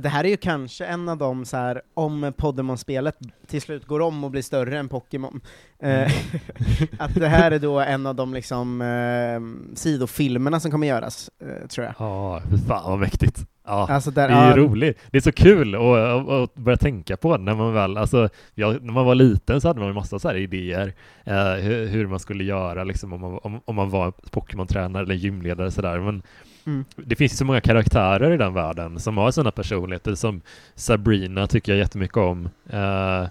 Det 0.00 0.08
här 0.08 0.24
är 0.24 0.28
ju 0.28 0.36
kanske 0.36 0.84
en 0.84 1.08
av 1.08 1.18
de 1.18 1.44
så 1.44 1.56
här, 1.56 1.82
om 1.94 2.32
Pokémon-spelet 2.36 3.16
till 3.46 3.62
slut 3.62 3.86
går 3.86 4.00
om 4.00 4.24
och 4.24 4.30
blir 4.30 4.42
större 4.42 4.78
än 4.78 4.88
Pokémon, 4.88 5.40
eh, 5.78 6.12
att 6.98 7.14
det 7.14 7.28
här 7.28 7.50
är 7.50 7.58
då 7.58 7.80
en 7.80 8.06
av 8.06 8.14
de 8.14 8.34
liksom 8.34 8.80
eh, 8.80 9.76
sidofilmerna 9.76 10.60
som 10.60 10.70
kommer 10.70 10.86
göras, 10.86 11.30
eh, 11.40 11.68
tror 11.68 11.86
jag. 11.86 11.94
Ja, 11.98 12.42
fy 12.50 12.58
fan 12.58 12.90
vad 12.90 12.98
mäktigt. 12.98 13.46
Ja. 13.66 13.86
Alltså 13.90 14.10
där, 14.10 14.28
Det 14.28 14.34
är 14.34 14.50
ja, 14.50 14.56
roligt. 14.56 14.98
Det 15.10 15.16
är 15.16 15.22
så 15.22 15.32
kul 15.32 15.74
att, 15.74 16.54
börja 16.54 16.76
tänka 16.76 17.16
på 17.16 17.36
när 17.36 17.54
man 17.54 17.74
väl, 17.74 17.96
alltså, 17.96 18.28
jag, 18.54 18.82
när 18.82 18.92
man 18.92 19.06
var 19.06 19.14
liten 19.14 19.60
så 19.60 19.68
hade 19.68 19.80
man 19.80 19.88
ju 19.88 19.94
massa 19.94 20.18
så 20.18 20.32
idéer 20.32 20.94
eh, 21.24 21.52
hur, 21.52 21.86
hur 21.86 22.06
man 22.06 22.20
skulle 22.20 22.44
göra 22.44 22.84
liksom 22.84 23.12
om 23.12 23.20
man, 23.20 23.38
om, 23.42 23.60
om 23.64 23.76
man 23.76 23.90
var 23.90 24.12
gymtränare 24.52 25.02
eller 25.02 25.14
gymledare 25.14 25.70
sådär. 25.70 26.00
Men 26.00 26.22
Mm. 26.66 26.84
det 26.96 27.16
finns 27.16 27.32
ju 27.32 27.36
så 27.36 27.44
många 27.44 27.60
karaktärer 27.60 28.30
i 28.32 28.36
den 28.36 28.54
världen 28.54 29.00
som 29.00 29.16
har 29.18 29.30
sådana 29.30 29.50
personligheter 29.50 30.14
som 30.14 30.40
Sabrina 30.74 31.46
tycker 31.46 31.72
jag 31.72 31.78
jättemycket 31.78 32.16
om. 32.16 32.48
Eh, 32.70 33.26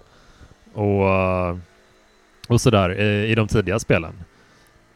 och, 0.74 1.58
och 2.48 2.60
sådär 2.60 2.90
eh, 2.90 3.30
i 3.30 3.34
de 3.34 3.48
tidiga 3.48 3.78
spelen. 3.78 4.12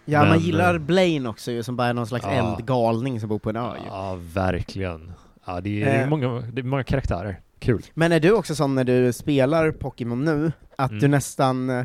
ja 0.04 0.18
man 0.20 0.28
men, 0.28 0.38
gillar 0.38 0.74
eh, 0.74 0.80
Blaine 0.80 1.26
också 1.26 1.52
ju, 1.52 1.62
som 1.62 1.76
bara 1.76 1.88
är 1.88 1.94
någon 1.94 2.06
slags 2.06 2.24
Ja. 2.24 2.30
eldgalning 2.56 3.20
som 3.20 3.28
bor 3.28 3.38
på 3.38 3.50
en 3.50 3.56
ö 3.56 3.70
ju. 3.82 3.86
Ja, 3.86 4.18
verkligen. 4.34 5.12
Ja, 5.44 5.60
det 5.60 5.82
är, 5.82 6.02
Eh. 6.02 6.08
många, 6.08 6.28
det 6.52 6.60
är 6.60 6.64
många 6.64 6.84
karaktärer. 6.84 7.40
Kul. 7.58 7.82
Men 7.94 8.12
är 8.12 8.20
du 8.20 8.32
också 8.32 8.54
sån 8.54 8.74
när 8.74 8.84
du 8.84 9.12
spelar 9.12 9.70
Pokémon 9.70 10.24
nu, 10.24 10.52
att 10.76 10.90
Mm. 10.90 11.00
du 11.00 11.08
nästan, 11.08 11.70
eh, 11.70 11.84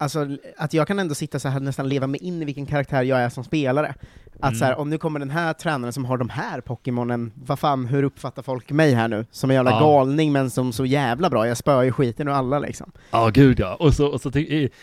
alltså 0.00 0.26
att 0.58 0.74
jag 0.74 0.86
kan 0.86 0.98
ändå 0.98 1.14
sitta 1.14 1.38
så 1.38 1.48
här 1.48 1.60
nästan 1.60 1.88
leva 1.88 2.06
mig 2.06 2.20
in 2.24 2.42
i 2.42 2.44
vilken 2.44 2.66
karaktär 2.66 3.02
jag 3.02 3.20
är 3.20 3.28
som 3.28 3.44
spelare. 3.44 3.94
Att 4.42 4.48
Mm. 4.48 4.58
så 4.58 4.64
här, 4.64 4.78
om 4.78 4.90
nu 4.90 4.98
kommer 4.98 5.18
den 5.20 5.30
här 5.30 5.52
tränaren 5.52 5.92
som 5.92 6.04
har 6.04 6.18
de 6.18 6.28
här 6.28 6.60
Pokémonen, 6.60 7.32
vad 7.34 7.58
fan, 7.58 7.86
hur 7.86 8.02
uppfattar 8.02 8.42
folk 8.42 8.70
mig 8.70 8.92
här 8.94 9.08
nu? 9.08 9.26
Som 9.30 9.50
en 9.50 9.54
jävla 9.56 9.70
Ja. 9.70 9.80
galning 9.80 10.32
men 10.32 10.50
som 10.50 10.72
så 10.72 10.86
jävla 10.86 11.30
bra, 11.30 11.48
jag 11.48 11.56
spöar 11.56 11.82
ju 11.82 11.92
skiten 11.92 12.28
ur 12.28 12.32
alla 12.32 12.58
liksom. 12.58 12.92
Ja, 13.10 13.28
gud 13.34 13.60
ja. 13.60 13.74
Och 13.74 13.94
så, 13.94 14.06
och 14.06 14.20
så 14.20 14.30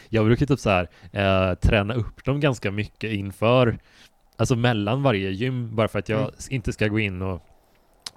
jag 0.10 0.26
brukar 0.26 0.46
typ 0.46 0.60
så 0.60 0.70
här 0.70 0.90
eh, 1.12 1.56
träna 1.56 1.94
upp 1.94 2.26
dem 2.26 2.40
ganska 2.40 2.72
mycket 2.72 3.12
inför, 3.12 3.78
alltså 4.38 4.56
mellan 4.56 5.04
varje 5.04 5.32
gym, 5.32 5.76
bara 5.76 5.88
för 5.88 6.00
att 6.00 6.10
jag 6.10 6.20
Mm. 6.20 6.32
inte 6.50 6.74
ska 6.74 6.88
gå 6.88 7.00
in 7.00 7.22
och, 7.22 7.42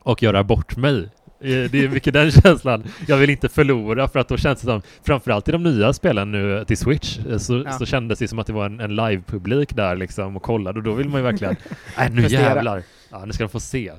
och 0.02 0.22
göra 0.22 0.44
bort 0.44 0.76
mig. 0.76 1.08
Eh, 1.40 1.70
Det 1.70 1.74
är 1.84 1.88
mycket 1.88 2.12
den 2.14 2.30
känslan. 2.42 2.84
Jag 3.08 3.16
vill 3.16 3.30
inte 3.30 3.48
förlora 3.48 4.08
för 4.08 4.18
att 4.20 4.28
då 4.28 4.36
känns 4.36 4.60
det 4.60 4.66
som, 4.66 4.82
framförallt 5.02 5.48
i 5.48 5.52
de 5.52 5.62
nya 5.62 5.92
spelen 5.92 6.32
nu 6.32 6.64
till 6.64 6.76
Switch, 6.76 7.18
eh, 7.18 7.38
så, 7.38 7.62
Ja. 7.66 7.72
så 7.72 7.86
kändes 7.86 8.18
det 8.18 8.28
som 8.28 8.38
att 8.38 8.46
det 8.46 8.52
var 8.52 8.66
en, 8.66 8.80
en 8.80 8.96
live-publik 8.96 9.74
där 9.76 9.96
liksom 9.96 10.36
och 10.36 10.42
kollade 10.42 10.78
och 10.78 10.82
då 10.84 10.92
vill 10.92 11.08
man 11.08 11.20
ju 11.20 11.24
verkligen, 11.24 11.56
nej 11.98 12.10
nu 12.12 12.22
Prestera. 12.22 12.40
jävlar, 12.42 12.82
ja, 13.10 13.24
nu 13.26 13.32
ska 13.32 13.44
de 13.44 13.48
få 13.50 13.60
se. 13.60 13.92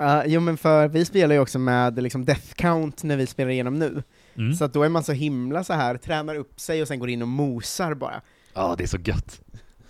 Uh, 0.00 0.22
jo 0.26 0.40
men 0.40 0.56
för 0.56 0.88
vi 0.88 1.04
spelar 1.04 1.34
ju 1.34 1.40
också 1.40 1.58
med 1.58 2.02
liksom 2.02 2.24
death 2.24 2.54
count 2.54 3.02
när 3.02 3.16
vi 3.16 3.26
spelar 3.26 3.50
igenom 3.50 3.78
nu, 3.78 4.02
Mm. 4.36 4.54
så 4.54 4.64
att 4.64 4.72
då 4.72 4.82
är 4.82 4.88
man 4.88 5.04
så 5.04 5.12
himla 5.12 5.64
så 5.64 5.72
här 5.72 5.96
tränar 5.96 6.34
upp 6.34 6.60
sig 6.60 6.82
och 6.82 6.88
sen 6.88 6.98
går 6.98 7.08
in 7.10 7.22
och 7.22 7.28
mosar 7.28 7.94
bara. 7.94 8.20
Ja, 8.54 8.74
det 8.78 8.84
är 8.84 8.88
så 8.88 8.98
gött. 9.04 9.40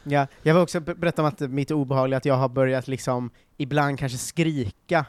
Ja, 0.02 0.26
jag 0.42 0.54
vill 0.54 0.62
också 0.62 0.80
be- 0.80 0.94
berätta 0.94 1.22
om 1.22 1.28
att 1.28 1.40
mitt 1.40 1.70
obehagliga 1.70 2.16
att 2.16 2.24
jag 2.24 2.34
har 2.34 2.48
börjat 2.48 2.88
liksom, 2.88 3.30
ibland 3.56 3.98
kanske 3.98 4.18
skrika 4.18 5.04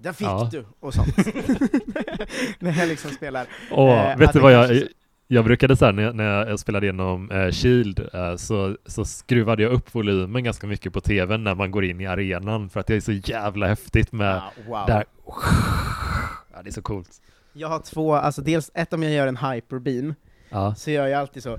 där 0.00 0.12
fick 0.12 0.26
Ja. 0.26 0.48
du! 0.52 0.64
och 0.80 0.94
sånt. 0.94 1.16
när 2.58 2.78
jag 2.78 2.88
liksom 2.88 3.10
spelar. 3.10 3.46
Och 3.70 3.88
Eh, 3.88 4.16
vet 4.18 4.32
du 4.32 4.40
vad 4.40 4.52
jag, 4.52 4.66
kanske- 4.68 4.88
jag 5.30 5.44
brukade 5.44 5.76
här, 5.80 5.92
när, 5.92 6.02
jag, 6.02 6.14
när 6.16 6.46
jag 6.46 6.58
spelade 6.58 6.86
igenom 6.86 7.30
eh, 7.30 7.50
Shield 7.50 8.08
eh, 8.14 8.36
så, 8.36 8.76
så 8.86 9.04
skruvade 9.04 9.62
jag 9.62 9.72
upp 9.72 9.94
volymen 9.94 10.44
ganska 10.44 10.66
mycket 10.66 10.92
på 10.92 11.00
tvn 11.00 11.44
när 11.44 11.54
man 11.54 11.70
går 11.70 11.84
in 11.84 12.00
i 12.00 12.06
arenan 12.06 12.70
för 12.70 12.80
att 12.80 12.86
det 12.86 12.94
är 12.94 13.00
så 13.00 13.12
jävla 13.12 13.66
häftigt 13.66 14.12
med 14.12 14.36
Ah, 14.36 14.52
wow. 14.68 14.86
där. 14.86 15.04
Ja, 16.54 16.62
det 16.62 16.70
är 16.70 16.72
så 16.72 16.82
coolt. 16.82 17.10
Jag 17.52 17.68
har 17.68 17.78
två, 17.80 18.14
alltså 18.14 18.42
dels 18.42 18.70
ett 18.74 18.92
om 18.92 19.02
jag 19.02 19.12
gör 19.12 19.26
en 19.26 19.36
hyperbeam, 19.36 20.14
Ja. 20.50 20.74
så 20.74 20.90
gör 20.90 21.06
jag 21.06 21.20
alltid 21.20 21.42
så 21.42 21.58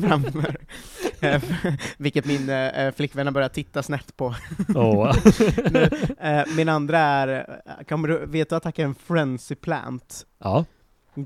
framför. 0.00 0.56
Eh, 1.20 1.42
Vilket 1.98 2.24
min 2.24 2.48
eh, 2.50 2.92
flickvän 2.94 3.26
har 3.26 3.32
börjat 3.32 3.54
titta 3.54 3.82
snett 3.82 4.16
på. 4.16 4.34
Åh. 4.74 5.14
Nu, 5.70 5.88
eh, 6.20 6.42
min 6.56 6.68
andra 6.68 6.98
är, 6.98 7.60
eh, 7.78 7.84
kommer 7.88 8.08
du, 8.08 8.26
vet 8.26 8.48
du 8.48 8.56
attacken 8.56 8.94
Frenzy 8.94 9.54
Plant? 9.54 10.26
ja. 10.38 10.64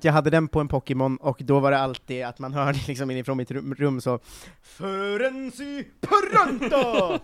Jag 0.02 0.12
hade 0.12 0.30
den 0.30 0.48
på 0.48 0.60
en 0.60 0.68
Pokémon, 0.68 1.16
och 1.16 1.38
då 1.44 1.60
var 1.60 1.70
det 1.70 1.78
alltid 1.78 2.24
att 2.24 2.38
man 2.38 2.52
hörde 2.52 2.78
liksom 2.88 3.10
inifrån 3.10 3.36
mitt 3.36 3.50
rum, 3.50 3.74
rum 3.74 4.00
så 4.00 4.18
Frenzy 4.62 5.84
Pronto! 6.00 7.18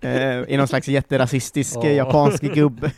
eh, 0.00 0.38
I 0.48 0.56
någon 0.56 0.68
slags 0.68 0.88
jätterasistisk 0.88 1.76
eh, 1.76 1.94
japansk 1.96 2.42
gubbe. 2.42 2.90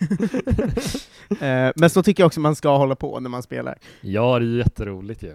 eh, 1.40 1.72
men 1.76 1.90
så 1.90 2.02
tycker 2.02 2.22
jag 2.22 2.26
också 2.26 2.40
man 2.40 2.56
ska 2.56 2.76
hålla 2.76 2.94
på 2.96 3.20
när 3.20 3.30
man 3.30 3.42
spelar. 3.42 3.78
ja, 4.00 4.38
det 4.38 4.44
är 4.44 4.59
jätteroligt 4.59 5.22
ju. 5.22 5.35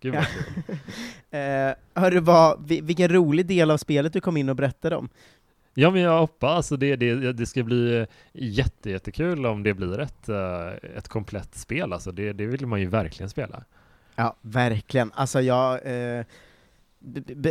Gud 0.00 0.14
vad 0.14 0.26
kul. 0.26 0.76
Eh, 1.40 1.74
hörru, 1.94 2.20
vad, 2.20 2.64
vi- 2.68 2.80
vilken 2.80 3.08
rolig 3.08 3.46
del 3.46 3.70
av 3.70 3.76
spelet 3.76 4.12
du 4.12 4.20
kom 4.20 4.36
in 4.36 4.48
och 4.48 4.56
berättade 4.56 4.96
om. 4.96 5.08
Ja, 5.74 5.90
men 5.90 6.00
jag 6.02 6.18
hoppas 6.20 6.50
alltså 6.56 6.76
det, 6.76 6.96
det, 6.96 7.32
det 7.32 7.46
ska 7.46 7.62
bli 7.62 8.06
jätte, 8.32 8.90
jättekul 8.90 9.46
om 9.46 9.62
det 9.62 9.74
blir 9.74 9.98
ett, 10.00 10.28
eh, 10.28 10.68
ett 10.96 11.08
komplett 11.08 11.54
spel. 11.54 11.92
Alltså 11.92 12.12
det, 12.12 12.32
det 12.32 12.46
vill 12.46 12.66
man 12.66 12.80
ju 12.80 12.86
verkligen 12.86 13.30
spela. 13.30 13.64
Ja, 14.16 14.36
verkligen. 14.40 15.12
Alltså 15.14 15.40
jag 15.40 15.74
eh, 15.86 16.24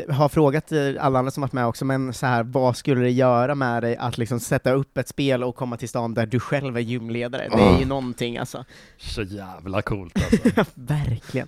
har 0.10 0.30
frågat 0.30 0.72
eh, 0.72 0.80
alla 1.00 1.20
andra 1.20 1.32
som 1.32 1.42
varit 1.42 1.54
med 1.54 1.66
också, 1.66 1.86
men 1.86 2.14
så 2.14 2.26
här, 2.26 2.44
vad 2.44 2.78
skulle 2.78 3.02
det 3.02 3.12
göra 3.12 3.56
med 3.56 3.84
dig 3.84 3.96
att 3.98 4.18
liksom 4.18 4.40
sätta 4.40 4.72
upp 4.72 4.98
ett 4.98 5.08
spel 5.08 5.44
och 5.44 5.56
komma 5.56 5.78
till 5.78 5.90
stan 5.90 6.14
där 6.14 6.26
du 6.26 6.40
själv 6.40 6.78
är 6.78 6.82
gymledare? 6.82 7.50
Det 7.50 7.64
är 7.64 7.78
ju 7.78 7.84
Åh. 7.84 7.88
någonting 7.88 8.38
alltså. 8.38 8.66
Så 8.98 9.22
jävla 9.22 9.82
coolt 9.82 10.14
alltså. 10.16 10.66
verkligen. 10.76 11.48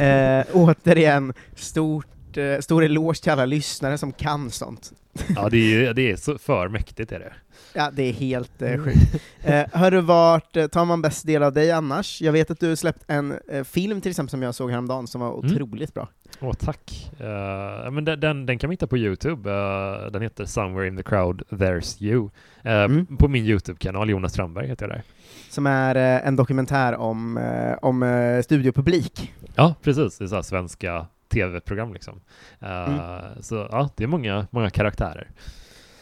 Eh, 0.00 0.44
återigen, 0.52 1.34
stort, 1.56 2.06
eh, 2.38 2.58
stor 2.58 2.84
eloge 2.84 3.22
till 3.22 3.32
alla 3.32 3.46
lyssnare 3.46 3.98
som 3.98 4.12
kan 4.12 4.50
sånt. 4.50 4.92
Ja, 5.36 5.48
det 5.48 5.86
är, 5.86 5.94
det 5.94 6.10
är 6.10 6.16
så 6.16 6.38
för 6.38 6.68
mäktigt 6.68 7.12
är 7.12 7.18
det. 7.18 7.32
Ja, 7.74 7.90
det 7.92 8.02
är 8.02 8.12
helt 8.12 8.62
eh, 8.62 8.78
sjukt. 8.78 9.22
Eh, 9.42 9.64
hörru, 9.72 10.00
vart 10.00 10.56
eh, 10.56 10.66
tar 10.66 10.84
man 10.84 11.02
bäst 11.02 11.26
del 11.26 11.42
av 11.42 11.52
dig 11.52 11.72
annars? 11.72 12.22
Jag 12.22 12.32
vet 12.32 12.50
att 12.50 12.60
du 12.60 12.76
släppt 12.76 13.04
en 13.06 13.34
eh, 13.50 13.64
film 13.64 14.00
till 14.00 14.10
exempel 14.10 14.30
som 14.30 14.42
jag 14.42 14.54
såg 14.54 14.70
häromdagen 14.70 15.06
som 15.06 15.20
var 15.20 15.28
Mm. 15.38 15.44
otroligt 15.44 15.94
bra. 15.94 16.08
Åh, 16.40 16.52
tack. 16.52 17.10
Eh, 17.20 17.90
men 17.90 18.04
den, 18.04 18.20
den, 18.20 18.46
den 18.46 18.58
kan 18.58 18.68
man 18.68 18.72
hitta 18.72 18.86
på 18.86 18.98
Youtube. 18.98 19.50
Eh, 19.50 20.10
den 20.10 20.22
heter 20.22 20.44
Somewhere 20.44 20.88
in 20.88 20.96
the 20.96 21.02
crowd, 21.02 21.42
there's 21.50 22.02
you. 22.02 22.30
Eh, 22.64 22.72
Mm. 22.84 23.06
På 23.16 23.28
min 23.28 23.44
Youtube-kanal, 23.44 24.10
Jonas 24.10 24.32
Strandberg 24.32 24.66
heter 24.68 24.88
jag 24.88 24.96
där. 24.96 25.02
Som 25.50 25.66
är 25.66 25.94
en 25.94 26.36
dokumentär 26.36 26.96
om, 26.96 27.38
om 27.82 28.40
studiopublik. 28.44 29.32
Ja, 29.54 29.74
precis. 29.82 30.18
Det 30.18 30.24
är 30.24 30.28
så 30.28 30.42
svenska 30.42 31.06
tv-program 31.32 31.92
liksom. 31.92 32.20
Eh, 32.60 32.88
Mm. 32.88 33.42
Så 33.42 33.68
ja, 33.70 33.90
det 33.96 34.04
är 34.04 34.08
många, 34.08 34.46
många 34.50 34.70
karaktärer. 34.70 35.30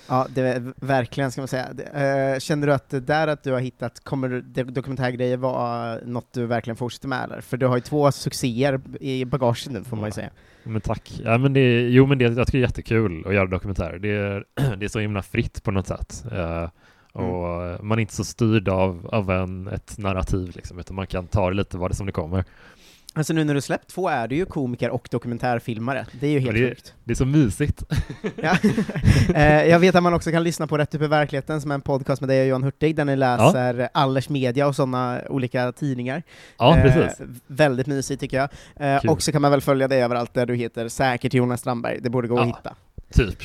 Ja, 0.09 0.27
det 0.35 0.40
är 0.40 0.73
verkligen, 0.77 1.31
ska 1.33 1.40
man 1.40 1.49
säga. 1.49 1.69
Eh, 1.95 2.38
känner 2.38 2.66
du 2.66 2.73
att 2.73 2.90
det 2.90 3.01
där 3.01 3.29
att 3.29 3.43
du 3.43 3.53
har 3.53 3.61
hittat, 3.61 4.05
kommer 4.05 4.29
dokumentärgrejer 4.64 5.37
vara 5.37 5.99
något 6.05 6.33
du 6.33 6.47
verkligen 6.47 6.77
fortsätter 6.77 7.09
med 7.09 7.25
eller? 7.25 7.40
För 7.40 7.57
du 7.57 7.66
har 7.66 7.77
ju 7.77 7.81
två 7.81 8.12
succéer 8.12 8.81
i 9.01 9.25
bagaget 9.25 9.71
nu, 9.71 9.85
får 9.85 9.97
man 9.97 10.07
ju 10.07 10.12
säga. 10.12 10.31
Men 10.64 10.81
tack. 10.81 11.21
Ja, 11.25 11.38
men 11.38 11.53
det, 11.53 11.88
jo, 11.88 12.07
men 12.07 12.19
det, 12.19 12.25
jag 12.25 12.47
tycker 12.47 12.59
det 12.59 12.64
är 12.64 12.69
jättekul 12.69 13.27
att 13.27 13.35
göra 13.35 13.47
dokumentärer. 13.47 13.99
Det 13.99 14.09
är, 14.11 14.45
det 14.77 14.85
är 14.85 14.88
så 14.88 14.99
himla 15.01 15.23
fritt 15.23 15.62
på 15.62 15.71
något 15.71 15.87
sätt. 15.87 16.25
Eh, 16.33 16.69
och 17.12 17.85
man 17.85 17.99
är 17.99 18.01
inte 18.01 18.14
så 18.14 18.25
styrd 18.25 18.69
av, 18.69 19.07
av 19.12 19.31
en, 19.31 19.69
ett 19.69 19.99
narrativ, 19.99 20.53
liksom, 20.57 20.79
utan 20.79 20.97
man 20.97 21.07
kan 21.07 21.27
ta 21.27 21.51
det 21.51 21.57
lite 21.57 21.77
vad 21.79 21.90
det 21.90 21.95
som 21.95 22.07
det 22.07 22.12
kommer. 22.12 22.45
Alltså 23.14 23.33
nu 23.33 23.44
när 23.44 23.55
du 23.55 23.61
släppt 23.61 23.88
två 23.90 24.09
är 24.09 24.29
du 24.29 24.37
ju 24.37 24.44
komiker 24.46 24.90
och 24.90 25.09
dokumentärfilmare. 25.11 26.07
Det 26.20 26.27
är 26.27 26.31
ju 26.31 26.38
helt 26.38 26.55
det- 26.57 26.68
sjukt. 26.68 26.94
Det 27.05 27.12
är 27.12 27.14
så 27.16 27.25
mysigt. 27.25 27.83
Ja. 28.42 28.57
eh, 29.35 29.64
jag 29.68 29.79
vet 29.79 29.94
att 29.94 30.03
man 30.03 30.14
också 30.14 30.31
kan 30.31 30.42
lyssna 30.44 30.66
på 30.66 30.79
Rätt 30.79 30.94
upp 30.94 31.03
i 31.03 31.07
verkligheten, 31.07 31.61
som 31.61 31.70
är 31.70 31.75
en 31.75 31.81
podcast 31.81 32.20
med 32.23 32.29
dig 32.29 32.40
och 32.42 32.46
Johan 32.46 32.62
Hurtig, 32.62 32.96
där 32.96 33.05
ni 33.05 33.16
läser 33.16 33.88
Allers 33.94 34.29
Media 34.29 34.66
och 34.66 34.77
sådana 34.77 35.20
olika 35.29 35.73
tidningar. 35.73 36.23
Ja, 36.59 36.77
Eh, 36.77 36.83
precis. 36.83 37.20
väldigt 37.46 37.87
mysigt 37.87 38.20
tycker 38.20 38.37
jag. 38.37 38.49
Eh, 38.96 39.11
och 39.11 39.23
så 39.23 39.33
kan 39.33 39.42
man 39.42 39.51
väl 39.51 39.61
följa 39.61 39.88
dig 39.88 40.03
överallt 40.03 40.35
där 40.35 40.46
du 40.46 40.55
heter 40.55 40.88
säkert 40.88 41.35
Jonas 41.35 41.61
Strandberg, 41.61 41.99
det 42.01 42.11
borde 42.11 42.29
gå 42.29 42.38
att 42.38 42.49
Ja. 42.49 42.57
hitta. 42.57 42.75
Typ. 43.12 43.38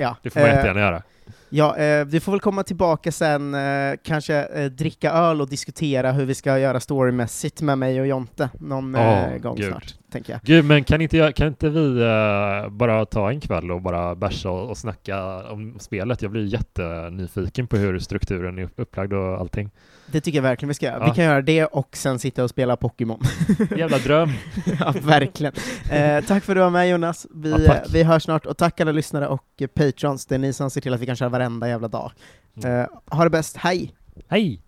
Ja. 0.00 0.16
Det 0.22 0.30
får 0.30 0.40
man 0.40 0.48
Eh, 0.48 0.54
jättegärna 0.54 0.80
göra. 0.80 1.02
Ja, 1.48 1.76
eh, 1.76 2.04
vi 2.04 2.20
får 2.20 2.32
väl 2.32 2.40
komma 2.40 2.62
tillbaka 2.62 3.12
sen, 3.12 3.54
eh, 3.54 3.94
kanske 4.02 4.34
eh, 4.44 4.64
dricka 4.64 5.10
öl 5.12 5.40
och 5.40 5.48
diskutera 5.48 6.12
hur 6.12 6.24
vi 6.24 6.34
ska 6.34 6.58
göra 6.58 6.80
storymässigt 6.80 7.62
med 7.62 7.78
mig 7.78 8.00
och 8.00 8.06
Jonte 8.06 8.50
någon 8.60 8.94
Åh, 8.96 9.36
gång 9.36 9.56
gud. 9.56 9.68
snart, 9.68 9.94
tänker 10.12 10.32
jag. 10.32 10.40
Gud, 10.44 10.64
men 10.64 10.84
kan 10.84 11.00
inte, 11.00 11.16
jag, 11.16 11.34
kan 11.34 11.48
inte 11.48 11.68
vi 11.68 12.00
eh, 12.02 12.70
bara 12.70 13.04
ta 13.06 13.30
en 13.30 13.40
kväll 13.40 13.70
och 13.70 13.82
bara 13.82 14.14
bärsa 14.14 14.50
och, 14.50 14.70
och 14.70 14.78
snacka 14.78 15.42
om 15.50 15.76
spelet? 15.80 16.22
Jag 16.22 16.30
blir 16.30 16.44
jättenyfiken 16.44 17.66
på 17.66 17.76
hur 17.76 17.98
strukturen 17.98 18.58
är 18.58 18.68
upplagd 18.76 19.12
och 19.12 19.40
allting. 19.40 19.70
Det 20.06 20.20
tycker 20.20 20.38
jag 20.38 20.42
verkligen 20.42 20.68
vi 20.68 20.74
ska 20.74 20.86
göra. 20.86 20.98
Ja. 21.00 21.04
Vi 21.04 21.10
kan 21.10 21.24
göra 21.24 21.42
det 21.42 21.64
och 21.64 21.96
sen 21.96 22.18
sitta 22.18 22.44
och 22.44 22.50
spela 22.50 22.76
Pokémon. 22.76 23.20
Jävla 23.76 23.98
dröm! 23.98 24.30
ja, 24.80 24.94
verkligen. 25.02 25.52
Eh, 25.90 26.24
tack 26.24 26.44
för 26.44 26.52
att 26.52 26.56
du 26.56 26.60
var 26.60 26.70
med 26.70 26.88
Jonas. 26.90 27.26
Vi, 27.34 27.50
Ja, 27.66 27.74
vi 27.92 28.02
hörs 28.02 28.22
snart, 28.22 28.46
och 28.46 28.56
tack 28.56 28.80
alla 28.80 28.92
lyssnare 28.92 29.26
och 29.28 29.62
patrons, 29.74 30.26
det 30.26 30.34
är 30.34 30.38
ni 30.38 30.52
som 30.52 30.70
ser 30.70 30.80
till 30.80 30.94
att 30.94 31.00
vi 31.00 31.06
kan 31.06 31.11
köra 31.16 31.28
varenda 31.28 31.68
jävla 31.68 31.88
dag. 31.88 32.12
Mm. 32.56 32.80
Eh, 32.80 32.86
ha 33.06 33.24
det 33.24 33.30
bäst, 33.30 33.56
hej! 33.56 33.94
Hej! 34.28 34.62